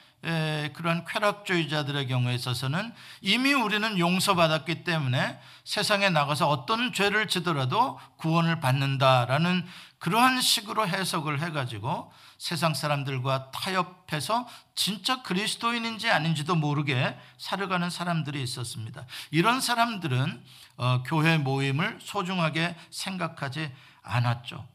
그러한 0.72 1.04
쾌락주의자들의 1.04 2.06
경우에 2.08 2.34
있어서는 2.34 2.94
이미 3.20 3.52
우리는 3.52 3.98
용서받았기 3.98 4.84
때문에 4.84 5.38
세상에 5.64 6.08
나가서 6.08 6.48
어떤 6.48 6.94
죄를 6.94 7.28
지더라도 7.28 8.00
구원을 8.16 8.60
받는다라는 8.60 9.66
그러한 9.98 10.40
식으로 10.40 10.88
해석을 10.88 11.42
해가지고 11.42 12.10
세상 12.38 12.72
사람들과 12.72 13.50
타협해서 13.50 14.48
진짜 14.74 15.22
그리스도인인지 15.24 16.08
아닌지도 16.08 16.54
모르게 16.54 17.18
살아가는 17.36 17.90
사람들이 17.90 18.42
있었습니다. 18.42 19.04
이런 19.30 19.60
사람들은 19.60 20.42
어, 20.78 21.02
교회 21.02 21.36
모임을 21.36 21.98
소중하게 22.00 22.76
생각하지 22.90 23.70
않았죠. 24.02 24.66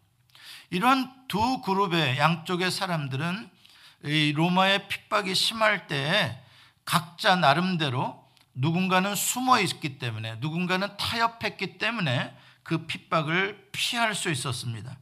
이런 0.69 1.11
두 1.27 1.61
그룹의 1.61 2.19
양쪽의 2.19 2.69
사람들은 2.69 3.54
로마의 4.01 4.87
핍박이 4.87 5.33
심할 5.33 5.87
때 5.87 6.41
각자 6.85 7.35
나름대로 7.35 8.23
누군가는 8.53 9.13
숨어 9.15 9.59
있기 9.61 9.99
때문에 9.99 10.37
누군가는 10.39 10.95
타협했기 10.97 11.77
때문에 11.77 12.35
그 12.63 12.85
핍박을 12.85 13.69
피할 13.71 14.15
수 14.15 14.29
있었습니다. 14.29 14.97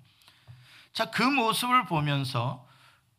자, 0.93 1.05
그 1.11 1.23
모습을 1.23 1.85
보면서 1.85 2.67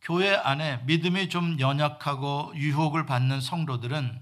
교회 0.00 0.34
안에 0.34 0.82
믿음이 0.84 1.28
좀 1.28 1.58
연약하고 1.58 2.52
유혹을 2.54 3.06
받는 3.06 3.40
성도들은 3.40 4.20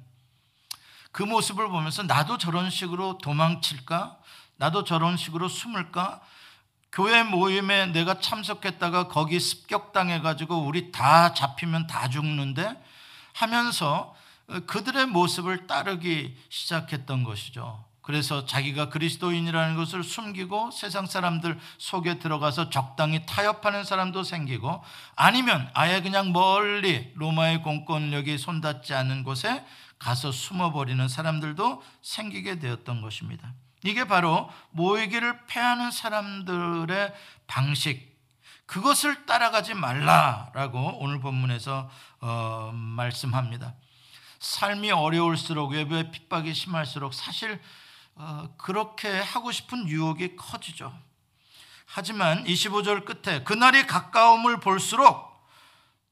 그 1.11 1.23
모습을 1.23 1.69
보면서 1.69 2.03
나도 2.05 2.38
저런 2.38 2.71
식으로 2.71 3.19
도망칠까? 3.19 4.19
나도 4.57 4.85
저런 4.85 5.17
식으로 5.17 5.49
숨을까? 5.49 6.21
교회 6.93 7.23
모임에 7.23 7.87
내가 7.87 8.21
참석했다가 8.21 9.09
거기 9.09 9.41
습격당해가지고 9.41 10.59
우리 10.59 10.93
다 10.93 11.33
잡히면 11.33 11.87
다 11.87 12.09
죽는데 12.09 12.77
하면서 13.33 14.15
그들의 14.67 15.07
모습을 15.07 15.67
따르기 15.67 16.37
시작했던 16.51 17.25
것이죠. 17.25 17.83
그래서 18.03 18.45
자기가 18.45 18.89
그리스도인이라는 18.91 19.77
것을 19.77 20.03
숨기고 20.03 20.73
세상 20.73 21.07
사람들 21.07 21.59
속에 21.79 22.19
들어가서 22.19 22.69
적당히 22.69 23.25
타협하는 23.25 23.85
사람도 23.85 24.25
생기고 24.25 24.83
아니면 25.15 25.71
아예 25.73 26.03
그냥 26.03 26.33
멀리 26.33 27.13
로마의 27.15 27.63
공권력이 27.63 28.37
손 28.39 28.61
닿지 28.61 28.93
않는 28.93 29.23
곳에 29.23 29.65
가서 29.99 30.33
숨어버리는 30.33 31.07
사람들도 31.09 31.81
생기게 32.03 32.59
되었던 32.59 33.01
것입니다. 33.01 33.55
이게 33.85 34.05
바로 34.05 34.49
모이기를 34.71 35.47
패하는 35.47 35.90
사람들의 35.90 37.12
방식, 37.47 38.12
그것을 38.66 39.27
따라가지 39.27 39.75
말라라고 39.75 40.99
오늘 41.01 41.21
본문에서 41.21 41.90
어, 42.21 42.71
말씀합니다. 42.73 43.75
삶이 44.38 44.90
어려울수록 44.90 45.73
외부의 45.73 46.11
핍박이 46.11 46.55
심할수록 46.55 47.12
사실 47.12 47.61
어, 48.14 48.49
그렇게 48.57 49.09
하고 49.21 49.53
싶은 49.53 49.88
유혹이 49.88 50.37
커지죠. 50.37 50.92
하지만 51.87 52.45
25절 52.45 53.05
끝에 53.05 53.45
그날이 53.45 53.87
가까움을 53.87 54.61
볼수록 54.61 55.47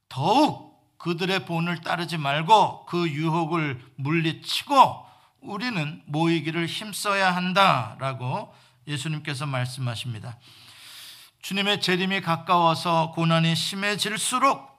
더욱 0.07 0.71
그들의 0.99 1.45
본을 1.45 1.81
따르지 1.81 2.17
말고 2.17 2.85
그 2.85 3.09
유혹을 3.09 3.83
물리치고 3.95 5.07
우리는 5.41 6.01
모이기를 6.05 6.67
힘써야 6.67 7.35
한다라고 7.35 8.53
예수님께서 8.87 9.45
말씀하십니다. 9.45 10.37
주님의 11.41 11.81
재림이 11.81 12.21
가까워서 12.21 13.11
고난이 13.15 13.55
심해질수록 13.55 14.71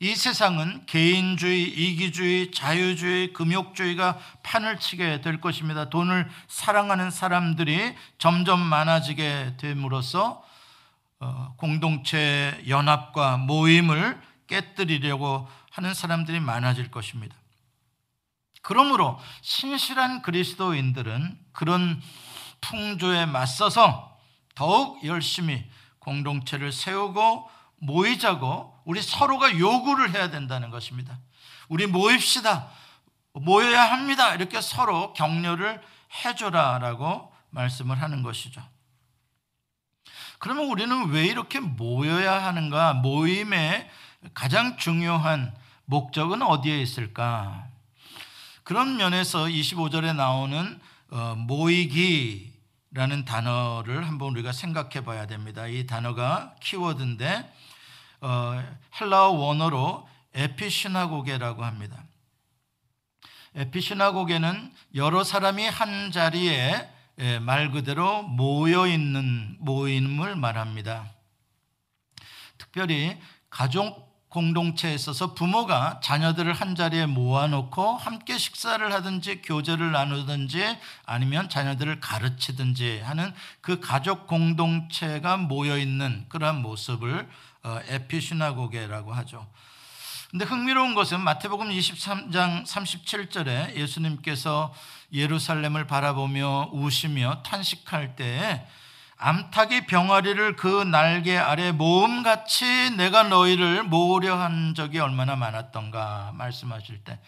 이 0.00 0.14
세상은 0.14 0.86
개인주의, 0.86 1.64
이기주의, 1.64 2.52
자유주의, 2.52 3.32
금욕주의가 3.32 4.18
판을 4.44 4.78
치게 4.78 5.22
될 5.22 5.40
것입니다. 5.40 5.90
돈을 5.90 6.28
사랑하는 6.46 7.10
사람들이 7.10 7.94
점점 8.18 8.60
많아지게 8.60 9.54
됨으로써 9.56 10.44
어, 11.20 11.54
공동체 11.56 12.62
연합과 12.68 13.38
모임을 13.38 14.20
깨뜨리려고 14.46 15.48
하는 15.72 15.94
사람들이 15.94 16.38
많아질 16.38 16.92
것입니다. 16.92 17.37
그러므로 18.68 19.18
신실한 19.40 20.20
그리스도인들은 20.20 21.38
그런 21.52 22.02
풍조에 22.60 23.24
맞서서 23.24 24.18
더욱 24.54 25.02
열심히 25.06 25.64
공동체를 26.00 26.70
세우고 26.70 27.48
모이자고 27.78 28.78
우리 28.84 29.00
서로가 29.00 29.58
요구를 29.58 30.12
해야 30.12 30.28
된다는 30.28 30.68
것입니다. 30.68 31.18
우리 31.70 31.86
모입시다. 31.86 32.68
모여야 33.32 33.90
합니다. 33.90 34.34
이렇게 34.34 34.60
서로 34.60 35.14
격려를 35.14 35.80
해줘라 36.22 36.78
라고 36.78 37.32
말씀을 37.48 38.02
하는 38.02 38.22
것이죠. 38.22 38.62
그러면 40.38 40.66
우리는 40.66 41.08
왜 41.08 41.24
이렇게 41.24 41.58
모여야 41.58 42.44
하는가? 42.44 42.92
모임의 42.92 43.88
가장 44.34 44.76
중요한 44.76 45.56
목적은 45.86 46.42
어디에 46.42 46.82
있을까? 46.82 47.67
그런 48.68 48.98
면에서 48.98 49.44
25절에 49.44 50.14
나오는 50.14 50.78
어, 51.08 51.34
모이기라는 51.38 53.24
단어를 53.24 54.06
한번 54.06 54.32
우리가 54.32 54.52
생각해 54.52 55.06
봐야 55.06 55.26
됩니다. 55.26 55.66
이 55.66 55.86
단어가 55.86 56.54
키워드인데 56.60 57.50
어, 58.20 58.62
헬라어 59.00 59.30
원어로 59.30 60.06
에피시나고게라고 60.34 61.64
합니다. 61.64 62.04
에피시나고게는 63.54 64.74
여러 64.96 65.24
사람이 65.24 65.66
한 65.66 66.12
자리에 66.12 66.90
예, 67.20 67.38
말 67.38 67.70
그대로 67.70 68.22
모여 68.22 68.86
있는 68.86 69.56
모임을 69.60 70.36
말합니다. 70.36 71.10
특별히 72.58 73.18
가족 73.48 74.07
공동체에 74.28 74.94
있어서 74.94 75.32
부모가 75.32 76.00
자녀들을 76.02 76.52
한 76.52 76.74
자리에 76.74 77.06
모아놓고 77.06 77.96
함께 77.96 78.36
식사를 78.36 78.92
하든지 78.92 79.42
교제를 79.42 79.92
나누든지 79.92 80.78
아니면 81.06 81.48
자녀들을 81.48 82.00
가르치든지 82.00 83.00
하는 83.00 83.32
그 83.60 83.80
가족 83.80 84.26
공동체가 84.26 85.38
모여 85.38 85.78
있는 85.78 86.26
그러한 86.28 86.60
모습을 86.60 87.28
어, 87.64 87.80
에피시나고게라고 87.88 89.12
하죠. 89.14 89.46
근데 90.30 90.44
흥미로운 90.44 90.94
것은 90.94 91.20
마태복음 91.20 91.70
23장 91.70 92.66
37절에 92.66 93.76
예수님께서 93.76 94.74
예루살렘을 95.10 95.86
바라보며 95.86 96.68
우시며 96.72 97.42
탄식할 97.44 98.14
때에 98.14 98.66
암탉이 99.20 99.86
병아리를 99.86 100.54
그 100.56 100.84
날개 100.84 101.36
아래 101.36 101.72
모음같이 101.72 102.92
내가 102.96 103.24
너희를 103.24 103.82
모으려 103.82 104.36
한 104.36 104.74
적이 104.76 105.00
얼마나 105.00 105.34
많았던가 105.34 106.32
말씀하실 106.34 107.02
때 107.02 107.18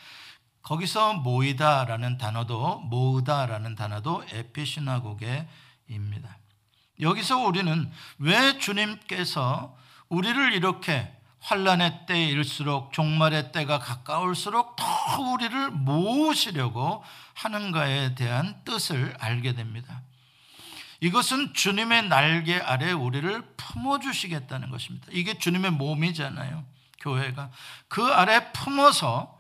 거기서 0.63 1.15
모이다라는 1.15 2.17
단어도 2.17 2.79
모으다라는 2.81 3.75
단어도 3.75 4.23
에피시나고게입니다. 4.31 5.49
여기서 7.01 7.39
우리는 7.39 7.91
왜 8.19 8.59
주님께서 8.59 9.77
우리를 10.09 10.53
이렇게 10.53 11.13
환란의 11.41 12.07
때일수록 12.07 12.93
종말의 12.93 13.51
때가 13.51 13.81
가까울수록 13.81 14.77
더 14.77 15.23
우리를 15.33 15.71
모으시려고 15.71 17.03
하는가에 17.35 18.15
대한 18.15 18.63
뜻을 18.65 19.17
알게 19.19 19.55
됩니다. 19.55 20.03
이것은 21.01 21.55
주님의 21.55 22.09
날개 22.09 22.59
아래 22.59 22.93
우리를 22.93 23.43
품어주시겠다는 23.57 24.71
것입니다. 24.71 25.07
이게 25.11 25.39
주님의 25.39 25.73
몸이잖아요. 25.73 26.65
교회가. 27.01 27.51
그 27.89 28.05
아래 28.07 28.53
품어서 28.53 29.39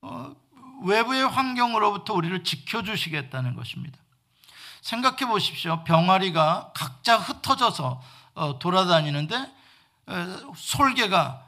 어, 0.00 0.34
외부의 0.84 1.28
환경으로부터 1.28 2.14
우리를 2.14 2.42
지켜주시겠다는 2.42 3.54
것입니다. 3.54 3.98
생각해 4.80 5.26
보십시오. 5.26 5.84
병아리가 5.84 6.72
각자 6.74 7.16
흩어져서 7.16 8.02
어, 8.34 8.58
돌아다니는데 8.58 9.62
솔개가 10.56 11.46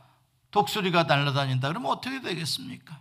독수리가 0.51 1.05
날아다닌다 1.05 1.69
그러면 1.69 1.91
어떻게 1.91 2.21
되겠습니까? 2.21 3.01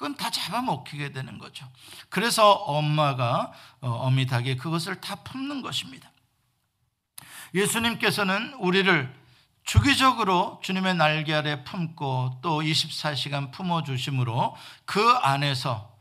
그건 0.00 0.14
다 0.14 0.30
잡아먹히게 0.30 1.12
되는 1.12 1.36
거죠. 1.36 1.70
그래서 2.08 2.52
엄마가 2.52 3.52
어, 3.82 3.90
어미 3.90 4.24
닭이 4.24 4.56
그것을 4.56 4.98
다 4.98 5.16
품는 5.16 5.60
것입니다. 5.60 6.10
예수님께서는 7.52 8.54
우리를 8.54 9.14
주기적으로 9.62 10.58
주님의 10.64 10.94
날개 10.94 11.34
아래 11.34 11.64
품고 11.64 12.38
또 12.40 12.62
24시간 12.62 13.52
품어 13.52 13.82
주심으로 13.82 14.56
그 14.86 15.06
안에서 15.06 15.94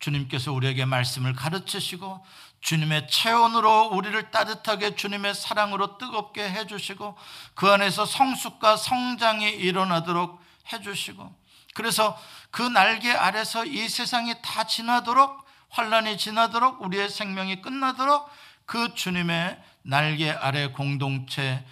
주님께서 0.00 0.52
우리에게 0.52 0.84
말씀을 0.84 1.34
가르치시고 1.34 2.26
주님의 2.60 3.06
체온으로 3.06 3.90
우리를 3.90 4.32
따뜻하게 4.32 4.96
주님의 4.96 5.32
사랑으로 5.32 5.96
뜨겁게 5.98 6.42
해주시고 6.50 7.16
그 7.54 7.68
안에서 7.70 8.04
성숙과 8.04 8.76
성장이 8.76 9.48
일어나도록 9.48 10.42
해주시고 10.72 11.43
그래서 11.74 12.18
그 12.50 12.62
날개 12.62 13.10
아래서 13.10 13.64
이 13.64 13.88
세상이 13.88 14.34
다 14.42 14.64
지나도록 14.64 15.44
환란이 15.68 16.16
지나도록 16.16 16.82
우리의 16.82 17.08
생명이 17.08 17.60
끝나도록 17.60 18.30
그 18.64 18.94
주님의 18.94 19.62
날개 19.82 20.30
아래 20.30 20.68
공동체 20.68 21.66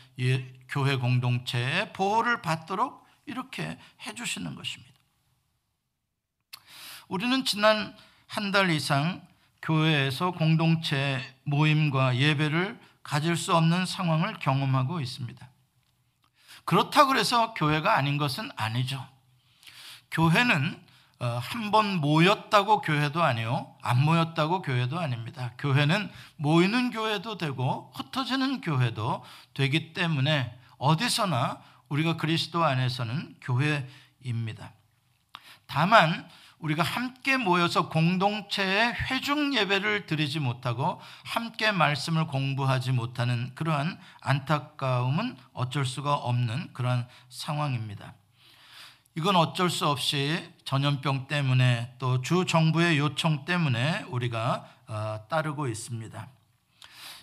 교회 0.68 0.96
공동체의 0.96 1.92
보호를 1.92 2.42
받도록 2.42 3.06
이렇게 3.26 3.78
해 4.02 4.14
주시는 4.14 4.54
것입니다. 4.54 4.92
우리는 7.08 7.44
지난 7.44 7.96
한 8.26 8.50
달 8.50 8.70
이상 8.70 9.26
교회에서 9.60 10.30
공동체 10.32 11.22
모임과 11.44 12.16
예배를 12.16 12.80
가질 13.02 13.36
수 13.36 13.54
없는 13.54 13.84
상황을 13.84 14.38
경험하고 14.38 15.00
있습니다. 15.00 15.48
그렇다고 16.64 17.08
그래서 17.08 17.52
교회가 17.54 17.94
아닌 17.96 18.16
것은 18.16 18.50
아니죠. 18.56 19.06
교회는 20.12 20.80
어, 21.20 21.38
한번 21.40 22.00
모였다고 22.00 22.80
교회도 22.80 23.22
아니요. 23.22 23.74
안 23.80 24.02
모였다고 24.02 24.62
교회도 24.62 24.98
아닙니다. 24.98 25.52
교회는 25.58 26.10
모이는 26.36 26.90
교회도 26.90 27.38
되고 27.38 27.92
흩어지는 27.94 28.60
교회도 28.60 29.24
되기 29.54 29.92
때문에 29.92 30.58
어디서나 30.78 31.60
우리가 31.88 32.16
그리스도 32.16 32.64
안에서는 32.64 33.36
교회입니다. 33.40 34.72
다만 35.66 36.28
우리가 36.58 36.82
함께 36.82 37.36
모여서 37.36 37.88
공동체의 37.88 38.92
회중 38.92 39.54
예배를 39.54 40.06
드리지 40.06 40.40
못하고 40.40 41.00
함께 41.24 41.70
말씀을 41.72 42.26
공부하지 42.26 42.92
못하는 42.92 43.52
그러한 43.54 43.98
안타까움은 44.20 45.36
어쩔 45.52 45.84
수가 45.84 46.14
없는 46.14 46.72
그러한 46.72 47.06
상황입니다. 47.28 48.14
이건 49.14 49.36
어쩔 49.36 49.68
수 49.68 49.86
없이 49.86 50.42
전염병 50.64 51.26
때문에 51.28 51.94
또 51.98 52.22
주 52.22 52.46
정부의 52.46 52.98
요청 52.98 53.44
때문에 53.44 54.04
우리가 54.08 54.66
어, 54.86 55.20
따르고 55.28 55.68
있습니다. 55.68 56.28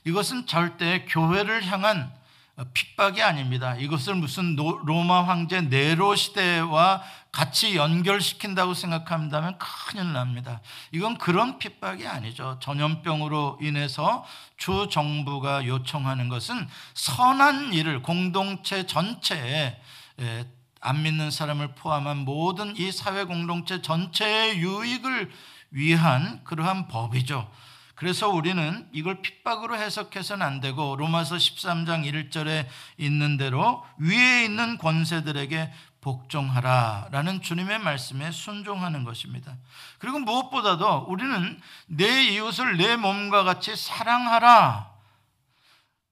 이것은 0.06 0.46
절대 0.46 1.06
교회를 1.06 1.66
향한 1.66 2.12
어, 2.58 2.66
핍박이 2.74 3.24
아닙니다. 3.24 3.76
이것을 3.76 4.14
무슨 4.16 4.56
로마 4.56 5.24
황제 5.24 5.62
네로 5.62 6.16
시대와 6.16 7.02
같이 7.32 7.76
연결시킨다고 7.76 8.76
생각한다면 8.76 9.58
큰일 9.58 10.14
납니다. 10.14 10.62
이건 10.92 11.18
그런 11.18 11.58
핍박이 11.58 12.06
아니죠. 12.06 12.60
전염병으로 12.62 13.60
인해서 13.62 14.26
주 14.58 14.90
정부가 14.92 15.66
요청하는 15.66 16.30
것은 16.30 16.68
선한 16.94 17.74
일을 17.74 18.04
공동체 18.04 18.86
전체에 18.86 19.80
안 20.82 21.04
믿는 21.04 21.32
사람을 21.32 21.76
포함한 21.76 22.18
모든 22.20 22.76
이 22.78 22.92
사회 22.92 23.24
공동체 23.24 23.82
전체의 23.82 24.60
유익을 24.60 25.32
위한 25.72 26.42
그러한 26.44 26.88
법이죠. 26.88 27.50
그래서 27.96 28.30
우리는 28.30 28.88
이걸 28.94 29.22
핍박으로 29.22 29.76
해석해서는 29.76 30.46
안 30.46 30.62
되고 30.62 30.96
로마서 30.96 31.36
13장 31.36 32.10
1절에 32.10 32.66
있는 32.98 33.36
대로 33.36 33.84
위에 33.98 34.46
있는 34.46 34.78
권세들에게 34.78 35.74
복종하라 36.00 37.10
라는 37.12 37.42
주님의 37.42 37.80
말씀에 37.80 38.32
순종하는 38.32 39.04
것입니다. 39.04 39.58
그리고 39.98 40.20
무엇보다도 40.20 41.08
우리는 41.10 41.60
내 41.88 42.24
이웃을 42.24 42.78
내 42.78 42.96
몸과 42.96 43.44
같이 43.44 43.76
사랑하라. 43.76 44.89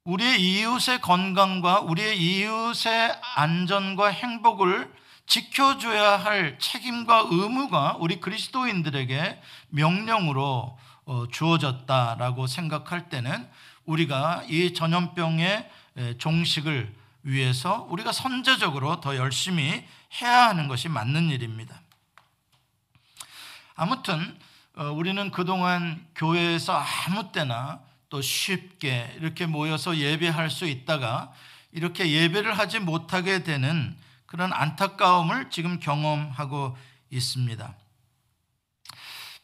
우리의 0.08 0.42
이웃의 0.42 1.02
건강과 1.02 1.82
우리의 1.82 2.18
이웃의 2.18 3.20
안전과 3.36 4.08
행복을 4.08 4.90
지켜줘야 5.26 6.16
할 6.16 6.58
책임과 6.60 7.26
의무가 7.30 7.98
우리 8.00 8.22
그리스도인들에게 8.22 9.42
명령으로 9.68 10.80
어, 11.04 11.28
주어졌다라고 11.30 12.48
생각할 12.48 13.10
때는 13.10 13.50
우리가 13.84 14.44
이 14.48 14.74
전염병의 14.74 15.70
종식을 16.20 16.96
위해서 17.24 17.86
우리가 17.90 18.14
선제적으로 18.14 19.02
더 19.02 19.18
열심히 19.18 19.86
해야 20.22 20.48
하는 20.48 20.70
것이 20.70 20.88
맞는 20.88 21.30
일입니다. 21.32 21.82
아무튼 23.76 24.40
어, 24.78 24.86
우리는 24.86 25.32
그동안 25.32 26.08
교회에서 26.16 26.82
아무 27.08 27.34
때나 27.34 27.86
또 28.10 28.22
쉽게 28.22 29.16
이렇게 29.18 29.46
모여서 29.46 29.98
예배할 29.98 30.50
수 30.50 30.66
있다가 30.66 31.34
이렇게 31.72 32.10
예배를 32.10 32.58
하지 32.58 32.80
못하게 32.80 33.44
되는 33.44 33.96
그런 34.26 34.52
안타까움을 34.54 35.50
지금 35.50 35.80
경험하고 35.80 36.78
있습니다. 37.10 37.76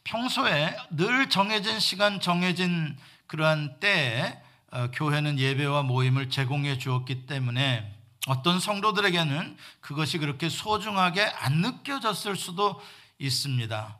평소에 0.04 0.76
늘 0.90 1.28
정해진 1.30 1.80
시간, 1.80 2.20
정해진 2.20 2.96
그러한 3.26 3.80
때에 3.80 4.38
어, 4.70 4.90
교회는 4.92 5.38
예배와 5.38 5.82
모임을 5.82 6.30
제공해 6.30 6.78
주었기 6.78 7.26
때문에 7.26 7.94
어떤 8.26 8.58
성도들에게는 8.58 9.56
그것이 9.80 10.18
그렇게 10.18 10.48
소중하게 10.48 11.22
안 11.22 11.60
느껴졌을 11.60 12.36
수도 12.36 12.80
있습니다. 13.18 13.98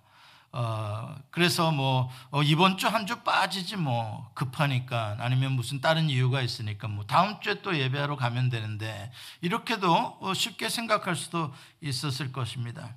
어, 0.56 1.16
그래서 1.32 1.72
뭐 1.72 2.08
어, 2.30 2.42
이번 2.44 2.78
주 2.78 2.86
한 2.88 3.06
주 3.06 3.16
빠지지 3.24 3.76
뭐 3.76 4.30
급하니까 4.34 5.16
아니면 5.18 5.52
무슨 5.52 5.80
다른 5.80 6.08
이유가 6.08 6.40
있으니까 6.42 6.86
뭐 6.86 7.04
다음 7.06 7.40
주에 7.40 7.60
또 7.62 7.76
예배하러 7.76 8.14
가면 8.16 8.50
되는데 8.50 9.10
이렇게도 9.40 10.18
어, 10.20 10.32
쉽게 10.32 10.68
생각할 10.68 11.16
수도 11.16 11.52
있었을 11.80 12.30
것입니다. 12.30 12.94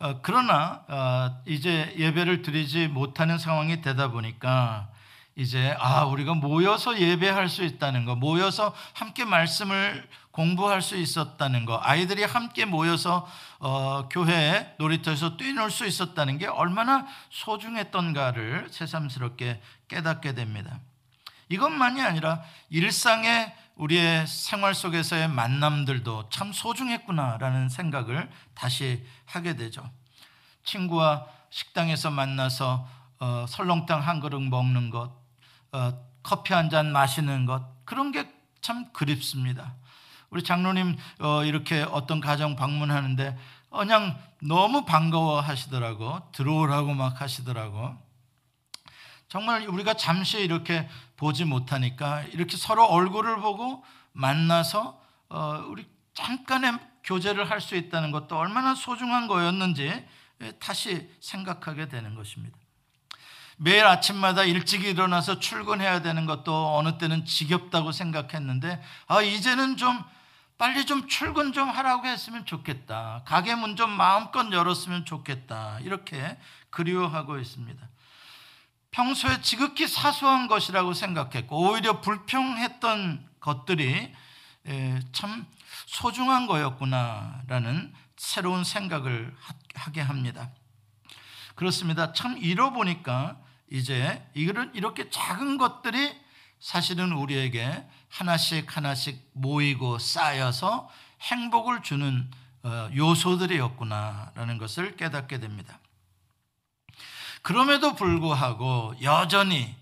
어, 0.00 0.20
그러나 0.22 0.84
어, 0.88 1.42
이제 1.46 1.94
예배를 1.98 2.42
드리지 2.42 2.88
못하는 2.88 3.38
상황이 3.38 3.80
되다 3.80 4.08
보니까 4.08 4.88
이제 5.36 5.74
아 5.78 6.04
우리가 6.04 6.34
모여서 6.34 7.00
예배할 7.00 7.48
수 7.48 7.64
있다는 7.64 8.04
거, 8.04 8.16
모여서 8.16 8.74
함께 8.92 9.24
말씀을 9.24 10.06
공부할 10.40 10.80
수 10.80 10.96
있었다는 10.96 11.66
거, 11.66 11.78
아이들이 11.82 12.24
함께 12.24 12.64
모여서 12.64 13.28
어, 13.58 14.08
교회 14.08 14.74
놀이터에서 14.78 15.36
뛰놀 15.36 15.70
수 15.70 15.84
있었다는 15.84 16.38
게 16.38 16.46
얼마나 16.46 17.06
소중했던가를 17.28 18.68
새삼스럽게 18.70 19.60
깨닫게 19.88 20.34
됩니다. 20.34 20.80
이것만이 21.50 22.00
아니라 22.00 22.40
일상의 22.70 23.54
우리의 23.74 24.26
생활 24.26 24.74
속에서의 24.74 25.28
만남들도 25.28 26.30
참 26.30 26.54
소중했구나라는 26.54 27.68
생각을 27.68 28.30
다시 28.54 29.04
하게 29.26 29.56
되죠. 29.56 29.90
친구와 30.64 31.26
식당에서 31.50 32.10
만나서 32.10 32.88
어, 33.18 33.44
설렁탕 33.46 34.00
한 34.00 34.20
그릇 34.20 34.40
먹는 34.40 34.88
것, 34.88 35.12
어, 35.72 35.92
커피 36.22 36.54
한 36.54 36.70
잔 36.70 36.92
마시는 36.92 37.44
것 37.44 37.84
그런 37.84 38.10
게 38.10 38.40
참 38.60 38.92
그립습니다. 38.92 39.74
우리 40.30 40.42
장로님 40.42 40.96
어, 41.20 41.44
이렇게 41.44 41.82
어떤 41.82 42.20
가정 42.20 42.56
방문하는데 42.56 43.36
그냥 43.70 44.18
너무 44.42 44.84
반가워 44.84 45.40
하시더라고 45.40 46.20
들어오라고 46.32 46.94
막 46.94 47.20
하시더라고. 47.20 47.96
정말 49.28 49.66
우리가 49.68 49.94
잠시 49.94 50.40
이렇게 50.40 50.88
보지 51.16 51.44
못하니까 51.44 52.22
이렇게 52.32 52.56
서로 52.56 52.84
얼굴을 52.84 53.40
보고 53.40 53.84
만나서 54.12 55.00
어, 55.28 55.64
우리 55.68 55.86
잠깐의 56.14 56.78
교제를 57.04 57.50
할 57.50 57.60
수 57.60 57.76
있다는 57.76 58.10
것도 58.10 58.36
얼마나 58.36 58.74
소중한 58.74 59.26
거였는지 59.26 60.06
다시 60.58 61.10
생각하게 61.20 61.88
되는 61.88 62.14
것입니다. 62.14 62.56
매일 63.56 63.84
아침마다 63.84 64.44
일찍 64.44 64.84
일어나서 64.84 65.38
출근해야 65.38 66.02
되는 66.02 66.24
것도 66.24 66.76
어느 66.76 66.98
때는 66.98 67.26
지겹다고 67.26 67.92
생각했는데 67.92 68.82
아 69.06 69.22
이제는 69.22 69.76
좀 69.76 70.02
빨리 70.60 70.84
좀 70.84 71.08
출근 71.08 71.54
좀 71.54 71.70
하라고 71.70 72.06
했으면 72.06 72.44
좋겠다. 72.44 73.22
가게 73.24 73.54
문 73.54 73.76
좀 73.76 73.90
마음껏 73.90 74.52
열었으면 74.52 75.06
좋겠다. 75.06 75.78
이렇게 75.80 76.38
그리워하고 76.68 77.38
있습니다. 77.38 77.88
평소에 78.90 79.40
지극히 79.40 79.88
사소한 79.88 80.48
것이라고 80.48 80.92
생각했고 80.92 81.70
오히려 81.70 82.02
불평했던 82.02 83.26
것들이 83.40 84.14
참 85.12 85.46
소중한 85.86 86.46
거였구나라는 86.46 87.94
새로운 88.18 88.62
생각을 88.62 89.34
하게 89.74 90.02
합니다. 90.02 90.50
그렇습니다. 91.54 92.12
참 92.12 92.36
잃어보니까 92.36 93.38
이제 93.70 94.28
이런 94.34 94.70
이렇게 94.74 95.08
작은 95.08 95.56
것들이 95.56 96.20
사실은 96.60 97.12
우리에게 97.12 97.84
하나씩 98.08 98.76
하나씩 98.76 99.30
모이고 99.32 99.98
쌓여서 99.98 100.90
행복을 101.22 101.82
주는 101.82 102.30
어, 102.62 102.90
요소들이었구나라는 102.94 104.58
것을 104.58 104.96
깨닫게 104.96 105.40
됩니다. 105.40 105.78
그럼에도 107.42 107.94
불구하고 107.94 108.94
여전히 109.02 109.74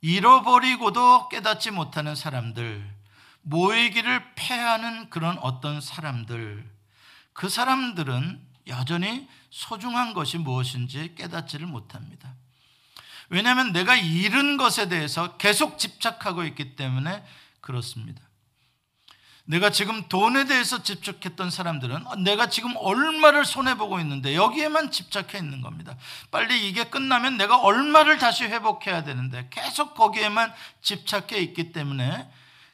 잃어버리고도 0.00 1.28
깨닫지 1.28 1.72
못하는 1.72 2.14
사람들, 2.14 2.88
모이기를 3.42 4.34
패하는 4.34 5.10
그런 5.10 5.36
어떤 5.38 5.80
사람들, 5.80 6.68
그 7.32 7.48
사람들은 7.48 8.40
여전히 8.68 9.28
소중한 9.50 10.14
것이 10.14 10.38
무엇인지 10.38 11.16
깨닫지를 11.16 11.66
못합니다. 11.66 12.34
왜냐하면 13.32 13.72
내가 13.72 13.96
잃은 13.96 14.58
것에 14.58 14.90
대해서 14.90 15.38
계속 15.38 15.78
집착하고 15.78 16.44
있기 16.44 16.76
때문에 16.76 17.24
그렇습니다. 17.62 18.20
내가 19.44 19.70
지금 19.70 20.06
돈에 20.08 20.44
대해서 20.44 20.82
집착했던 20.82 21.50
사람들은 21.50 22.24
내가 22.24 22.50
지금 22.50 22.74
얼마를 22.76 23.46
손해보고 23.46 24.00
있는데 24.00 24.36
여기에만 24.36 24.90
집착해 24.90 25.38
있는 25.38 25.62
겁니다. 25.62 25.96
빨리 26.30 26.68
이게 26.68 26.84
끝나면 26.84 27.38
내가 27.38 27.58
얼마를 27.58 28.18
다시 28.18 28.44
회복해야 28.44 29.02
되는데 29.02 29.48
계속 29.50 29.94
거기에만 29.94 30.52
집착해 30.82 31.38
있기 31.38 31.72
때문에 31.72 32.30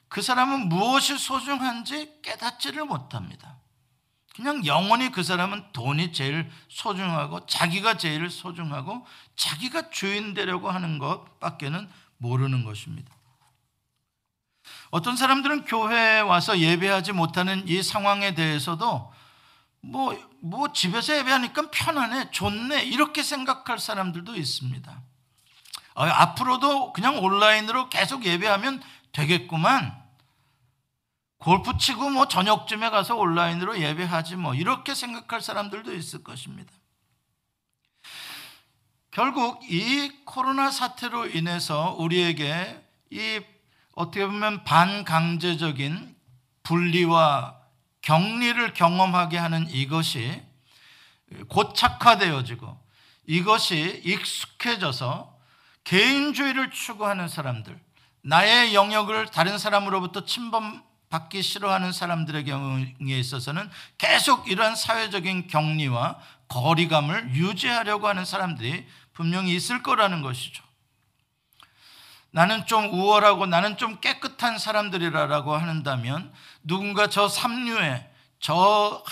그 0.08 0.22
사람은 0.22 0.68
무엇이 0.68 1.16
소중한지 1.16 2.18
깨닫지를 2.22 2.84
못합니다. 2.84 3.58
그냥 4.34 4.64
영원히 4.66 5.10
그 5.12 5.22
사람은 5.22 5.72
돈이 5.72 6.12
제일 6.12 6.50
소중하고 6.68 7.46
자기가 7.46 7.96
제일 7.96 8.28
소중하고 8.28 9.06
자기가 9.38 9.90
주인 9.90 10.34
되려고 10.34 10.68
하는 10.68 10.98
것밖에는 10.98 11.88
모르는 12.18 12.64
것입니다. 12.64 13.14
어떤 14.90 15.16
사람들은 15.16 15.64
교회에 15.64 16.20
와서 16.20 16.58
예배하지 16.58 17.12
못하는 17.12 17.66
이 17.66 17.82
상황에 17.82 18.34
대해서도 18.34 19.14
뭐, 19.80 20.30
뭐 20.40 20.72
집에서 20.72 21.16
예배하니까 21.16 21.70
편하네, 21.70 22.32
좋네, 22.32 22.84
이렇게 22.86 23.22
생각할 23.22 23.78
사람들도 23.78 24.34
있습니다. 24.34 25.02
어, 25.94 26.04
앞으로도 26.04 26.92
그냥 26.92 27.22
온라인으로 27.22 27.88
계속 27.88 28.24
예배하면 28.24 28.82
되겠구만. 29.12 29.96
골프 31.38 31.78
치고 31.78 32.10
뭐 32.10 32.26
저녁쯤에 32.26 32.90
가서 32.90 33.14
온라인으로 33.14 33.78
예배하지 33.78 34.34
뭐 34.34 34.54
이렇게 34.54 34.96
생각할 34.96 35.40
사람들도 35.40 35.94
있을 35.94 36.24
것입니다. 36.24 36.72
결국 39.18 39.68
이 39.68 40.12
코로나 40.24 40.70
사태로 40.70 41.30
인해서 41.30 41.96
우리에게 41.98 42.80
이 43.10 43.40
어떻게 43.96 44.24
보면 44.24 44.62
반강제적인 44.62 46.14
분리와 46.62 47.56
격리를 48.00 48.74
경험하게 48.74 49.36
하는 49.36 49.68
이것이 49.70 50.40
고착화되어지고 51.48 52.78
이것이 53.26 54.02
익숙해져서 54.04 55.36
개인주의를 55.82 56.70
추구하는 56.70 57.26
사람들, 57.26 57.76
나의 58.22 58.72
영역을 58.72 59.32
다른 59.32 59.58
사람으로부터 59.58 60.26
침범받기 60.26 61.42
싫어하는 61.42 61.90
사람들의 61.90 62.44
경우에 62.44 62.94
있어서는 63.00 63.68
계속 63.96 64.48
이러한 64.48 64.76
사회적인 64.76 65.48
격리와 65.48 66.20
거리감을 66.48 67.34
유지하려고 67.34 68.08
하는 68.08 68.24
사람들이 68.24 68.86
분명히 69.18 69.52
있을 69.52 69.82
거라는 69.82 70.22
것이죠. 70.22 70.62
나는 72.30 72.66
좀 72.66 72.84
우월하고 72.92 73.46
나는 73.46 73.76
좀 73.76 73.98
깨끗한 73.98 74.58
사람들이라고 74.58 75.56
한다면 75.56 76.32
누군가 76.62 77.08
저 77.08 77.28
삼류에 77.28 78.08
저 78.38 79.02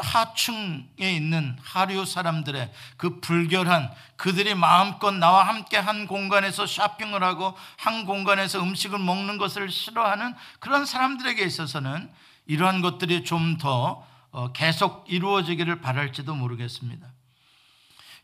하층에 0.00 0.86
있는 0.98 1.58
하류 1.62 2.06
사람들의 2.06 2.72
그 2.96 3.20
불결한 3.20 3.92
그들이 4.16 4.54
마음껏 4.54 5.10
나와 5.10 5.46
함께 5.46 5.76
한 5.76 6.06
공간에서 6.06 6.64
쇼핑을 6.64 7.22
하고 7.22 7.54
한 7.76 8.06
공간에서 8.06 8.62
음식을 8.62 8.98
먹는 8.98 9.36
것을 9.36 9.70
싫어하는 9.70 10.34
그런 10.58 10.86
사람들에게 10.86 11.44
있어서는 11.44 12.10
이러한 12.46 12.80
것들이 12.80 13.24
좀더 13.24 14.06
어, 14.30 14.52
계속 14.52 15.04
이루어지기를 15.06 15.82
바랄지도 15.82 16.34
모르겠습니다. 16.34 17.12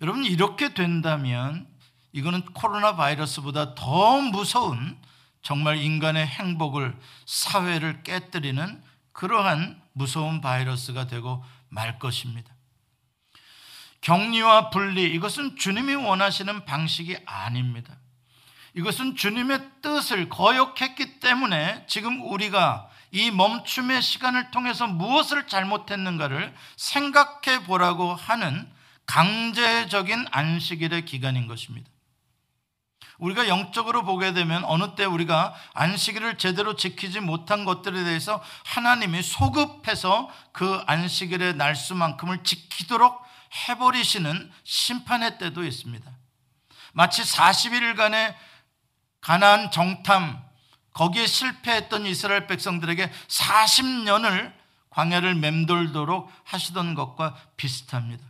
여러분 0.00 0.24
이렇게 0.24 0.72
된다면 0.72 1.66
이거는 2.12 2.44
코로나 2.54 2.96
바이러스보다 2.96 3.74
더 3.74 4.20
무서운 4.20 4.98
정말 5.42 5.78
인간의 5.78 6.26
행복을 6.26 6.96
사회를 7.26 8.02
깨뜨리는 8.02 8.82
그러한 9.12 9.80
무서운 9.92 10.40
바이러스가 10.40 11.06
되고 11.06 11.44
말 11.68 11.98
것입니다. 11.98 12.52
격리와 14.00 14.70
분리 14.70 15.04
이것은 15.14 15.56
주님이 15.56 15.94
원하시는 15.94 16.64
방식이 16.64 17.18
아닙니다. 17.26 17.96
이것은 18.74 19.16
주님의 19.16 19.60
뜻을 19.82 20.28
거역했기 20.28 21.20
때문에 21.20 21.84
지금 21.86 22.22
우리가 22.22 22.88
이 23.10 23.30
멈춤의 23.30 24.00
시간을 24.00 24.50
통해서 24.52 24.86
무엇을 24.86 25.46
잘못했는가를 25.48 26.54
생각해 26.76 27.64
보라고 27.66 28.14
하는 28.14 28.70
강제적인 29.10 30.26
안식일의 30.30 31.04
기간인 31.04 31.48
것입니다. 31.48 31.90
우리가 33.18 33.48
영적으로 33.48 34.04
보게 34.04 34.32
되면 34.32 34.64
어느 34.64 34.94
때 34.94 35.04
우리가 35.04 35.52
안식일을 35.74 36.38
제대로 36.38 36.76
지키지 36.76 37.18
못한 37.18 37.64
것들에 37.64 38.04
대해서 38.04 38.42
하나님이 38.64 39.22
소급해서 39.22 40.30
그 40.52 40.80
안식일의 40.86 41.56
날수만큼을 41.56 42.44
지키도록 42.44 43.20
해버리시는 43.68 44.50
심판의 44.62 45.38
때도 45.38 45.64
있습니다. 45.64 46.08
마치 46.92 47.22
40일간의 47.22 48.36
가난 49.20 49.72
정탐 49.72 50.40
거기에 50.92 51.26
실패했던 51.26 52.06
이스라엘 52.06 52.46
백성들에게 52.46 53.10
40년을 53.26 54.54
광야를 54.90 55.34
맴돌도록 55.34 56.32
하시던 56.44 56.94
것과 56.94 57.36
비슷합니다. 57.56 58.29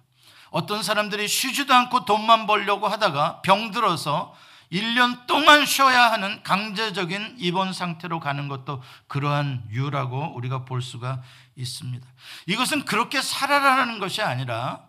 어떤 0.51 0.83
사람들이 0.83 1.29
쉬지도 1.29 1.75
않고 1.75 2.05
돈만 2.05 2.47
벌려고 2.47 2.89
하다가 2.89 3.43
병들어서 3.43 4.35
1년 4.73 5.27
동안 5.27 5.67
쉬어야 5.67 6.13
하는 6.13 6.43
강제적인 6.43 7.37
입원 7.39 7.73
상태로 7.73 8.21
가는 8.21 8.47
것도 8.49 8.83
그러한 9.09 9.65
이유라고 9.73 10.35
우리가 10.37 10.65
볼 10.65 10.81
수가 10.81 11.23
있습니다. 11.57 12.07
이것은 12.47 12.85
그렇게 12.85 13.21
살아라는 13.21 13.99
것이 13.99 14.23
아니라 14.23 14.85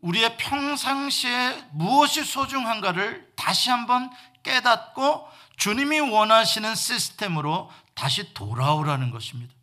우리의 0.00 0.36
평상시에 0.36 1.64
무엇이 1.72 2.24
소중한가를 2.24 3.32
다시 3.36 3.70
한번 3.70 4.10
깨닫고 4.42 5.28
주님이 5.56 6.00
원하시는 6.00 6.74
시스템으로 6.74 7.70
다시 7.94 8.34
돌아오라는 8.34 9.10
것입니다. 9.10 9.54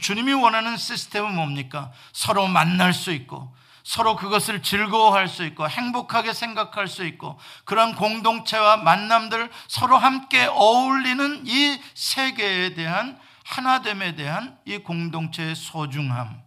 주님이 0.00 0.32
원하는 0.32 0.76
시스템은 0.76 1.34
뭡니까? 1.34 1.92
서로 2.12 2.46
만날 2.48 2.92
수 2.94 3.12
있고 3.12 3.54
서로 3.84 4.16
그것을 4.16 4.62
즐거워할 4.62 5.28
수 5.28 5.44
있고 5.44 5.68
행복하게 5.68 6.32
생각할 6.32 6.88
수 6.88 7.04
있고 7.04 7.38
그런 7.64 7.94
공동체와 7.94 8.78
만남들 8.78 9.50
서로 9.68 9.96
함께 9.96 10.46
어울리는 10.46 11.42
이 11.46 11.80
세계에 11.94 12.74
대한 12.74 13.18
하나됨에 13.44 14.14
대한 14.14 14.58
이 14.64 14.78
공동체의 14.78 15.54
소중함. 15.54 16.42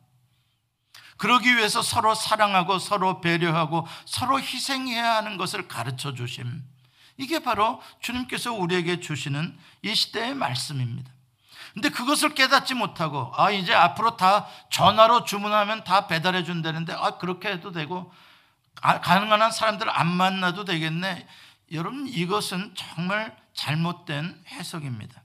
그러기 1.18 1.56
위해서 1.56 1.82
서로 1.82 2.14
사랑하고 2.14 2.80
서로 2.80 3.22
배려하고 3.22 3.88
서로 4.06 4.40
희생해야 4.40 5.16
하는 5.16 5.38
것을 5.38 5.68
가르쳐 5.68 6.14
주심. 6.14 6.64
이게 7.18 7.40
바로 7.40 7.82
주님께서 8.02 8.54
우리에게 8.54 9.00
주시는 9.00 9.58
이 9.84 9.96
시대의 9.96 10.36
말씀입니다. 10.36 11.15
근데 11.76 11.90
그것을 11.90 12.34
깨닫지 12.34 12.74
못하고 12.74 13.34
아 13.36 13.52
이제 13.52 13.74
앞으로 13.74 14.16
다 14.16 14.48
전화로 14.72 15.26
주문하면 15.26 15.84
다 15.84 16.08
배달해 16.08 16.46
준다는데 16.46 16.94
아 16.94 17.18
그렇게 17.18 17.50
해도 17.50 17.74
되고 17.74 18.12
아, 18.82 19.02
가능한 19.02 19.42
한 19.42 19.52
사람들 19.52 19.90
안 19.90 20.08
만나도 20.08 20.64
되겠네. 20.64 21.28
여러분 21.74 22.08
이것은 22.08 22.74
정말 22.76 23.36
잘못된 23.54 24.42
해석입니다. 24.48 25.22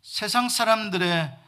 세상 0.00 0.48
사람들의 0.48 1.38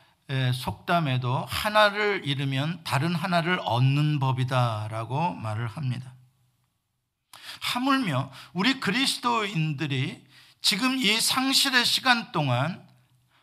속담에도 0.53 1.47
하나를 1.47 2.23
잃으면 2.25 2.83
다른 2.85 3.15
하나를 3.15 3.59
얻는 3.65 4.19
법이다라고 4.21 5.33
말을 5.33 5.67
합니다. 5.67 6.13
하물며 7.61 8.31
우리 8.53 8.81
그리스도인들이 8.81 10.25
지금 10.65 10.97
이 10.97 11.21
상실의 11.21 11.85
시간 11.85 12.33
동안 12.33 12.83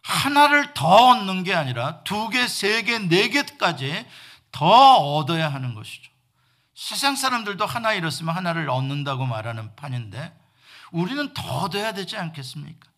하나를 0.02 0.74
더 0.74 0.88
얻는 0.88 1.44
게 1.44 1.54
아니라 1.54 2.02
두 2.04 2.30
개, 2.30 2.48
세 2.48 2.82
개, 2.82 2.98
네 2.98 3.30
개까지 3.30 4.08
더 4.52 4.66
얻어야 4.66 5.54
하는 5.54 5.76
것이죠. 5.76 6.12
세상 6.74 7.16
사람들도 7.16 7.64
하나 7.64 7.94
잃었으면 7.94 8.36
하나를 8.36 8.72
얻는다고 8.72 9.28
말하는 9.28 9.76
판인데 9.76 10.36
우리는 10.90 11.32
더 11.36 11.60
얻어야 11.60 11.94
되지 11.94 12.18
않겠습니까? 12.18 12.90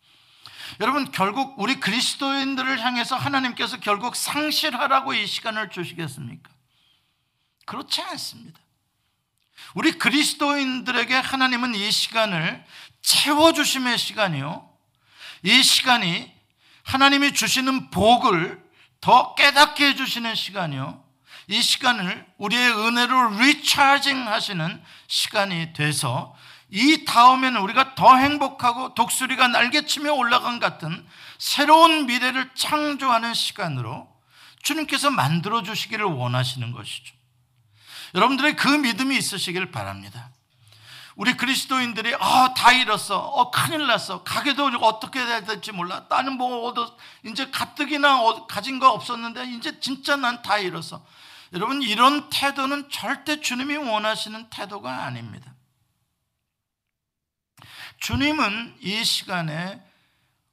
여러분 0.80 1.12
결국 1.12 1.58
우리 1.58 1.78
그리스도인들을 1.78 2.80
향해서 2.80 3.16
하나님께서 3.16 3.78
결국 3.80 4.16
상실하라고 4.16 5.12
이 5.12 5.26
시간을 5.26 5.68
주시겠습니까? 5.68 6.50
그렇지 7.66 8.00
않습니다. 8.00 8.58
우리 9.74 9.92
그리스도인들에게 9.92 11.14
하나님은 11.14 11.74
이 11.74 11.90
시간을 11.90 12.64
채워주심의 13.04 13.98
시간이요. 13.98 14.68
이 15.42 15.62
시간이 15.62 16.32
하나님이 16.82 17.32
주시는 17.32 17.90
복을 17.90 18.62
더 19.00 19.34
깨닫게 19.34 19.88
해주시는 19.88 20.34
시간이요. 20.34 21.04
이 21.48 21.60
시간을 21.60 22.26
우리의 22.38 22.72
은혜로 22.72 23.38
리차징 23.38 24.26
하시는 24.26 24.82
시간이 25.06 25.74
돼서 25.74 26.34
이 26.70 27.04
다음에는 27.04 27.60
우리가 27.60 27.94
더 27.94 28.16
행복하고 28.16 28.94
독수리가 28.94 29.48
날개치며 29.48 30.14
올라간 30.14 30.58
같은 30.58 31.06
새로운 31.38 32.06
미래를 32.06 32.50
창조하는 32.54 33.34
시간으로 33.34 34.08
주님께서 34.62 35.10
만들어 35.10 35.62
주시기를 35.62 36.06
원하시는 36.06 36.72
것이죠. 36.72 37.14
여러분들의 38.14 38.56
그 38.56 38.68
믿음이 38.68 39.16
있으시길 39.18 39.70
바랍니다. 39.70 40.30
우리 41.16 41.36
그리스도인들이 41.36 42.14
아, 42.18 42.54
다 42.54 42.72
잃었어. 42.72 43.18
어, 43.18 43.50
큰일 43.50 43.86
났어. 43.86 44.24
가게도 44.24 44.66
어떻게 44.80 45.20
해야 45.20 45.44
될지 45.44 45.70
몰라. 45.70 46.06
나는 46.08 46.32
뭐 46.36 46.66
얻어 46.66 46.96
이제 47.24 47.50
가뜩이나 47.50 48.46
가진 48.48 48.78
거 48.80 48.90
없었는데 48.90 49.44
이제 49.52 49.78
진짜 49.80 50.16
난 50.16 50.42
다 50.42 50.58
잃었어. 50.58 51.04
여러분 51.52 51.82
이런 51.82 52.28
태도는 52.30 52.90
절대 52.90 53.40
주님이 53.40 53.76
원하시는 53.76 54.50
태도가 54.50 55.04
아닙니다. 55.04 55.54
주님은 58.00 58.78
이 58.80 59.04
시간에 59.04 59.80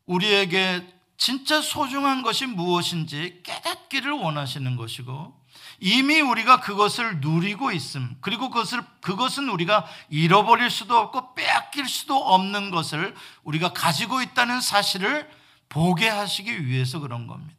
우리에게 0.06 0.88
진짜 1.17 1.60
소중한 1.62 2.21
것이 2.21 2.45
무엇인지 2.45 3.41
깨닫기를 3.43 4.12
원하시는 4.12 4.76
것이고 4.76 5.40
이미 5.80 6.21
우리가 6.21 6.60
그것을 6.60 7.19
누리고 7.19 7.71
있음. 7.71 8.15
그리고 8.21 8.50
그것을, 8.50 8.84
그것은 9.02 9.50
우리가 9.50 9.86
잃어버릴 10.10 10.69
수도 10.69 10.97
없고 10.97 11.36
빼앗길 11.36 11.88
수도 11.88 12.17
없는 12.17 12.71
것을 12.71 13.15
우리가 13.43 13.74
가지고 13.74 14.21
있다는 14.21 14.62
사실을 14.62 15.30
보게 15.69 16.08
하시기 16.08 16.67
위해서 16.67 17.00
그런 17.00 17.28
겁니다. 17.28 17.56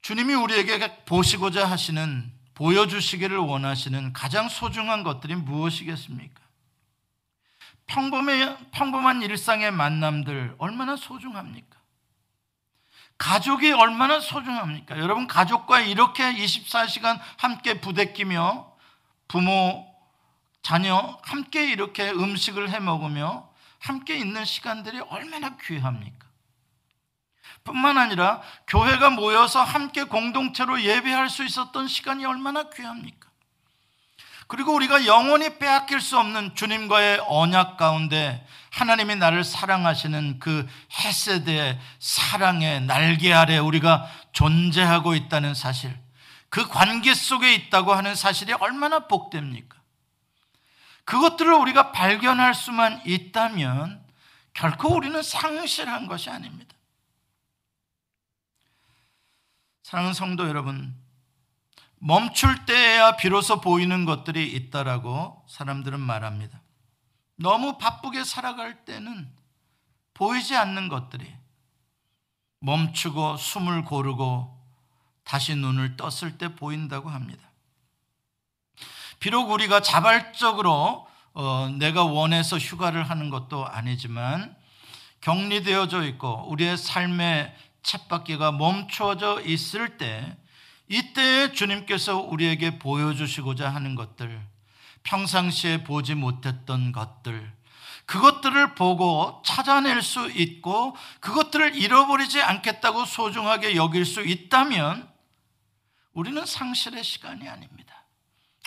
주님이 0.00 0.34
우리에게 0.34 1.04
보시고자 1.04 1.70
하시는, 1.70 2.32
보여주시기를 2.54 3.36
원하시는 3.36 4.12
가장 4.12 4.48
소중한 4.48 5.04
것들이 5.04 5.36
무엇이겠습니까? 5.36 6.42
평범해, 7.86 8.56
평범한 8.72 9.22
일상의 9.22 9.70
만남들 9.70 10.54
얼마나 10.58 10.96
소중합니까? 10.96 11.81
가족이 13.22 13.70
얼마나 13.70 14.18
소중합니까? 14.18 14.98
여러분, 14.98 15.28
가족과 15.28 15.78
이렇게 15.80 16.24
24시간 16.34 17.20
함께 17.36 17.80
부대끼며 17.80 18.68
부모, 19.28 19.86
자녀 20.60 21.20
함께 21.22 21.70
이렇게 21.70 22.10
음식을 22.10 22.70
해 22.70 22.80
먹으며 22.80 23.48
함께 23.78 24.16
있는 24.16 24.44
시간들이 24.44 24.98
얼마나 25.08 25.56
귀합니까? 25.56 26.26
뿐만 27.62 27.96
아니라 27.96 28.42
교회가 28.66 29.10
모여서 29.10 29.62
함께 29.62 30.02
공동체로 30.02 30.82
예배할 30.82 31.30
수 31.30 31.44
있었던 31.44 31.86
시간이 31.86 32.24
얼마나 32.24 32.70
귀합니까? 32.70 33.28
그리고 34.48 34.74
우리가 34.74 35.06
영원히 35.06 35.58
빼앗길 35.58 36.00
수 36.00 36.18
없는 36.18 36.56
주님과의 36.56 37.20
언약 37.28 37.76
가운데 37.76 38.44
하나님이 38.72 39.16
나를 39.16 39.44
사랑하시는 39.44 40.38
그 40.38 40.66
헤세드의 40.92 41.78
사랑의 41.98 42.80
날개 42.80 43.30
아래 43.30 43.58
우리가 43.58 44.08
존재하고 44.32 45.14
있다는 45.14 45.54
사실, 45.54 45.94
그 46.48 46.66
관계 46.68 47.12
속에 47.12 47.52
있다고 47.54 47.92
하는 47.92 48.14
사실이 48.14 48.54
얼마나 48.54 49.06
복됩니까? 49.08 49.76
그것들을 51.04 51.52
우리가 51.52 51.92
발견할 51.92 52.54
수만 52.54 53.02
있다면 53.04 54.02
결코 54.54 54.94
우리는 54.96 55.22
상실한 55.22 56.06
것이 56.06 56.30
아닙니다. 56.30 56.74
사랑하는 59.82 60.14
성도 60.14 60.48
여러분, 60.48 60.96
멈출 61.98 62.64
때에야 62.64 63.16
비로소 63.16 63.60
보이는 63.60 64.06
것들이 64.06 64.50
있다라고 64.50 65.44
사람들은 65.46 66.00
말합니다. 66.00 66.61
너무 67.36 67.78
바쁘게 67.78 68.24
살아갈 68.24 68.84
때는 68.84 69.30
보이지 70.14 70.56
않는 70.56 70.88
것들이 70.88 71.32
멈추고 72.60 73.36
숨을 73.36 73.84
고르고 73.84 74.58
다시 75.24 75.54
눈을 75.54 75.96
떴을 75.96 76.38
때 76.38 76.54
보인다고 76.54 77.10
합니다. 77.10 77.42
비록 79.18 79.50
우리가 79.50 79.80
자발적으로 79.80 81.06
어, 81.34 81.68
내가 81.78 82.04
원해서 82.04 82.58
휴가를 82.58 83.08
하는 83.08 83.30
것도 83.30 83.66
아니지만 83.66 84.54
격리되어져 85.20 86.04
있고 86.04 86.48
우리의 86.50 86.76
삶의 86.76 87.54
쳇바퀴가 87.82 88.52
멈추어져 88.52 89.40
있을 89.42 89.96
때 89.96 90.36
이때 90.88 91.52
주님께서 91.52 92.18
우리에게 92.18 92.78
보여주시고자 92.78 93.72
하는 93.72 93.94
것들 93.94 94.51
평상시에 95.02 95.84
보지 95.84 96.14
못했던 96.14 96.92
것들, 96.92 97.52
그것들을 98.06 98.74
보고 98.74 99.42
찾아낼 99.44 100.02
수 100.02 100.30
있고 100.30 100.96
그것들을 101.20 101.76
잃어버리지 101.76 102.42
않겠다고 102.42 103.04
소중하게 103.04 103.76
여길 103.76 104.04
수 104.04 104.22
있다면 104.22 105.10
우리는 106.12 106.44
상실의 106.44 107.04
시간이 107.04 107.48
아닙니다. 107.48 108.04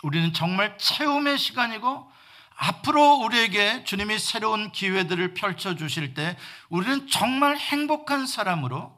우리는 0.04 0.34
정말 0.34 0.78
체험의 0.78 1.38
시간이고 1.38 2.12
앞으로 2.58 3.16
우리에게 3.18 3.84
주님이 3.84 4.18
새로운 4.18 4.72
기회들을 4.72 5.34
펼쳐 5.34 5.76
주실 5.76 6.14
때 6.14 6.38
우리는 6.70 7.08
정말 7.08 7.58
행복한 7.58 8.26
사람으로 8.26 8.96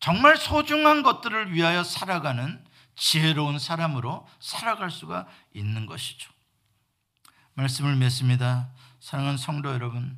정말 0.00 0.36
소중한 0.36 1.02
것들을 1.02 1.52
위하여 1.54 1.84
살아가는 1.84 2.62
지혜로운 2.96 3.58
사람으로 3.58 4.28
살아갈 4.40 4.90
수가 4.90 5.26
있는 5.54 5.86
것이죠. 5.86 6.33
말씀을 7.54 7.96
맺습니다. 7.96 8.68
사랑하는 9.00 9.36
성도 9.38 9.72
여러분, 9.72 10.16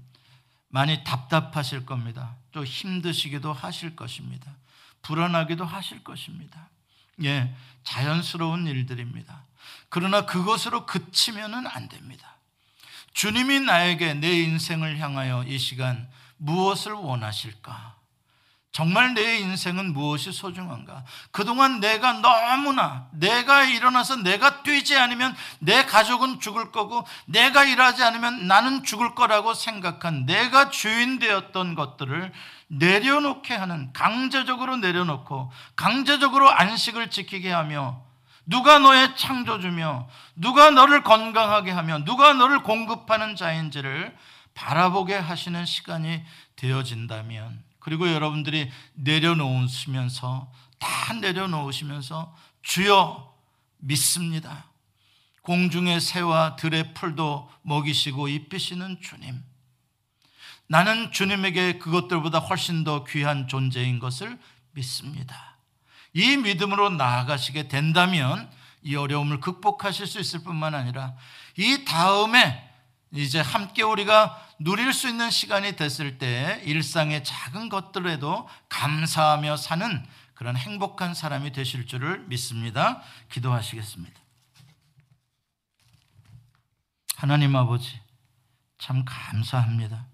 많이 0.68 1.04
답답하실 1.04 1.86
겁니다. 1.86 2.34
또 2.52 2.64
힘드시기도 2.64 3.52
하실 3.52 3.96
것입니다. 3.96 4.52
불안하기도 5.02 5.64
하실 5.64 6.02
것입니다. 6.02 6.68
예, 7.24 7.54
자연스러운 7.84 8.66
일들입니다. 8.66 9.44
그러나 9.88 10.26
그것으로 10.26 10.86
그치면은 10.86 11.66
안 11.66 11.88
됩니다. 11.88 12.36
주님이 13.12 13.60
나에게 13.60 14.14
내 14.14 14.30
인생을 14.42 14.98
향하여 14.98 15.44
이 15.44 15.58
시간 15.58 16.08
무엇을 16.36 16.92
원하실까? 16.92 17.95
정말 18.76 19.14
내 19.14 19.38
인생은 19.38 19.94
무엇이 19.94 20.32
소중한가? 20.32 21.02
그동안 21.30 21.80
내가 21.80 22.12
너무나 22.12 23.08
내가 23.12 23.64
일어나서 23.64 24.16
내가 24.16 24.62
뛰지 24.64 24.94
않으면 24.98 25.34
내 25.60 25.86
가족은 25.86 26.40
죽을 26.40 26.72
거고 26.72 27.06
내가 27.24 27.64
일하지 27.64 28.04
않으면 28.04 28.46
나는 28.46 28.84
죽을 28.84 29.14
거라고 29.14 29.54
생각한 29.54 30.26
내가 30.26 30.68
주인 30.68 31.18
되었던 31.18 31.74
것들을 31.74 32.30
내려놓게 32.66 33.54
하는 33.54 33.94
강제적으로 33.94 34.76
내려놓고 34.76 35.50
강제적으로 35.74 36.50
안식을 36.50 37.08
지키게 37.08 37.50
하며 37.50 38.02
누가 38.44 38.78
너의 38.78 39.16
창조주며 39.16 40.06
누가 40.34 40.68
너를 40.68 41.02
건강하게 41.02 41.70
하며 41.70 42.04
누가 42.04 42.34
너를 42.34 42.62
공급하는 42.62 43.36
자인지를 43.36 44.14
바라보게 44.52 45.16
하시는 45.16 45.64
시간이 45.64 46.22
되어진다면 46.56 47.64
그리고 47.86 48.12
여러분들이 48.12 48.68
내려놓으시면서 48.94 50.52
다 50.80 51.12
내려놓으시면서 51.20 52.34
주여 52.62 53.32
믿습니다. 53.78 54.64
공중의 55.42 56.00
새와 56.00 56.56
들의 56.56 56.94
풀도 56.94 57.48
먹이시고 57.62 58.26
입히시는 58.26 59.00
주님. 59.00 59.40
나는 60.66 61.12
주님에게 61.12 61.78
그것들보다 61.78 62.40
훨씬 62.40 62.82
더 62.82 63.04
귀한 63.04 63.46
존재인 63.46 64.00
것을 64.00 64.36
믿습니다. 64.72 65.56
이 66.12 66.36
믿음으로 66.38 66.90
나아가시게 66.90 67.68
된다면 67.68 68.50
이 68.82 68.96
어려움을 68.96 69.38
극복하실 69.38 70.08
수 70.08 70.18
있을 70.18 70.42
뿐만 70.42 70.74
아니라 70.74 71.14
이 71.56 71.84
다음에 71.84 72.68
이제 73.12 73.40
함께 73.40 73.82
우리가 73.82 74.42
누릴 74.58 74.92
수 74.92 75.08
있는 75.08 75.30
시간이 75.30 75.76
됐을 75.76 76.18
때 76.18 76.60
일상의 76.64 77.24
작은 77.24 77.68
것들에도 77.68 78.48
감사하며 78.68 79.56
사는 79.56 80.06
그런 80.34 80.56
행복한 80.56 81.14
사람이 81.14 81.52
되실 81.52 81.86
줄을 81.86 82.20
믿습니다. 82.26 83.02
기도하시겠습니다. 83.30 84.20
하나님 87.16 87.56
아버지, 87.56 87.98
참 88.78 89.04
감사합니다. 89.06 90.06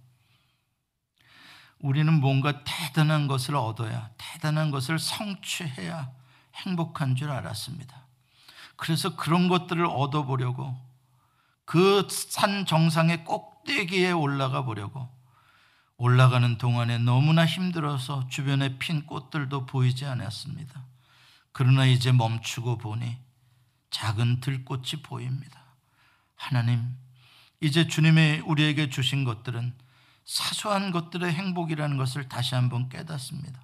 우리는 1.80 2.12
뭔가 2.20 2.62
대단한 2.62 3.26
것을 3.26 3.56
얻어야, 3.56 4.10
대단한 4.16 4.70
것을 4.70 5.00
성취해야 5.00 6.12
행복한 6.54 7.16
줄 7.16 7.30
알았습니다. 7.30 8.06
그래서 8.76 9.16
그런 9.16 9.48
것들을 9.48 9.84
얻어보려고 9.84 10.76
그 11.64 12.06
산 12.08 12.66
정상의 12.66 13.24
꼭대기에 13.24 14.12
올라가 14.12 14.62
보려고 14.62 15.08
올라가는 15.96 16.58
동안에 16.58 16.98
너무나 16.98 17.46
힘들어서 17.46 18.28
주변에 18.28 18.78
핀 18.78 19.06
꽃들도 19.06 19.66
보이지 19.66 20.04
않았습니다. 20.04 20.84
그러나 21.52 21.86
이제 21.86 22.10
멈추고 22.10 22.78
보니 22.78 23.18
작은 23.90 24.40
들꽃이 24.40 25.02
보입니다. 25.04 25.62
하나님, 26.34 26.96
이제 27.60 27.86
주님이 27.86 28.40
우리에게 28.40 28.90
주신 28.90 29.22
것들은 29.22 29.74
사소한 30.24 30.90
것들의 30.90 31.32
행복이라는 31.32 31.96
것을 31.96 32.28
다시 32.28 32.56
한번 32.56 32.88
깨닫습니다. 32.88 33.60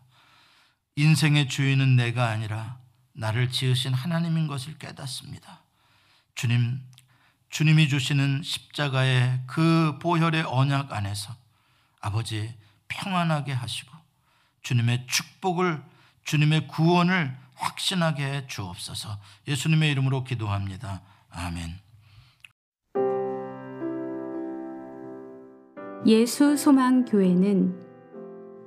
인생의 0.95 1.49
주인은 1.49 1.97
내가 1.97 2.29
아니라 2.29 2.79
나를 3.15 3.51
지으신 3.51 3.95
하나님인 3.95 4.47
것을 4.47 4.79
깨닫습니다. 4.79 5.65
주님, 6.37 6.81
주님이 7.51 7.89
주시는 7.89 8.43
십자가의 8.43 9.41
그 9.47 9.99
보혈의 10.01 10.45
언약 10.47 10.93
안에서 10.93 11.35
아버지 12.01 12.55
평안하게 12.89 13.53
하시고 13.53 13.97
주님의 14.63 15.07
축복을 15.07 15.83
주님의 16.25 16.69
구원을 16.69 17.35
확신하게 17.55 18.25
해 18.25 18.47
주옵소서. 18.47 19.19
예수님의 19.49 19.91
이름으로 19.93 20.25
기도합니다. 20.25 21.03
아멘. 21.31 21.79
예수 26.07 26.57
소망 26.57 27.05
교회는 27.05 27.75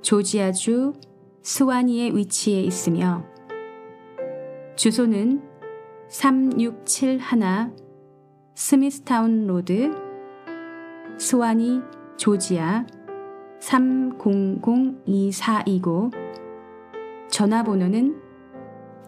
조지아주 0.02 1.00
스와니에 1.42 2.10
위치해 2.10 2.62
있으며 2.62 3.24
주소는 4.76 5.42
3671 6.10 7.20
Smithtown 8.64 9.48
Road 9.48 9.90
스와니 11.18 11.80
조지아 12.16 12.86
30024이고 13.58 16.12
전화번호는 17.28 18.22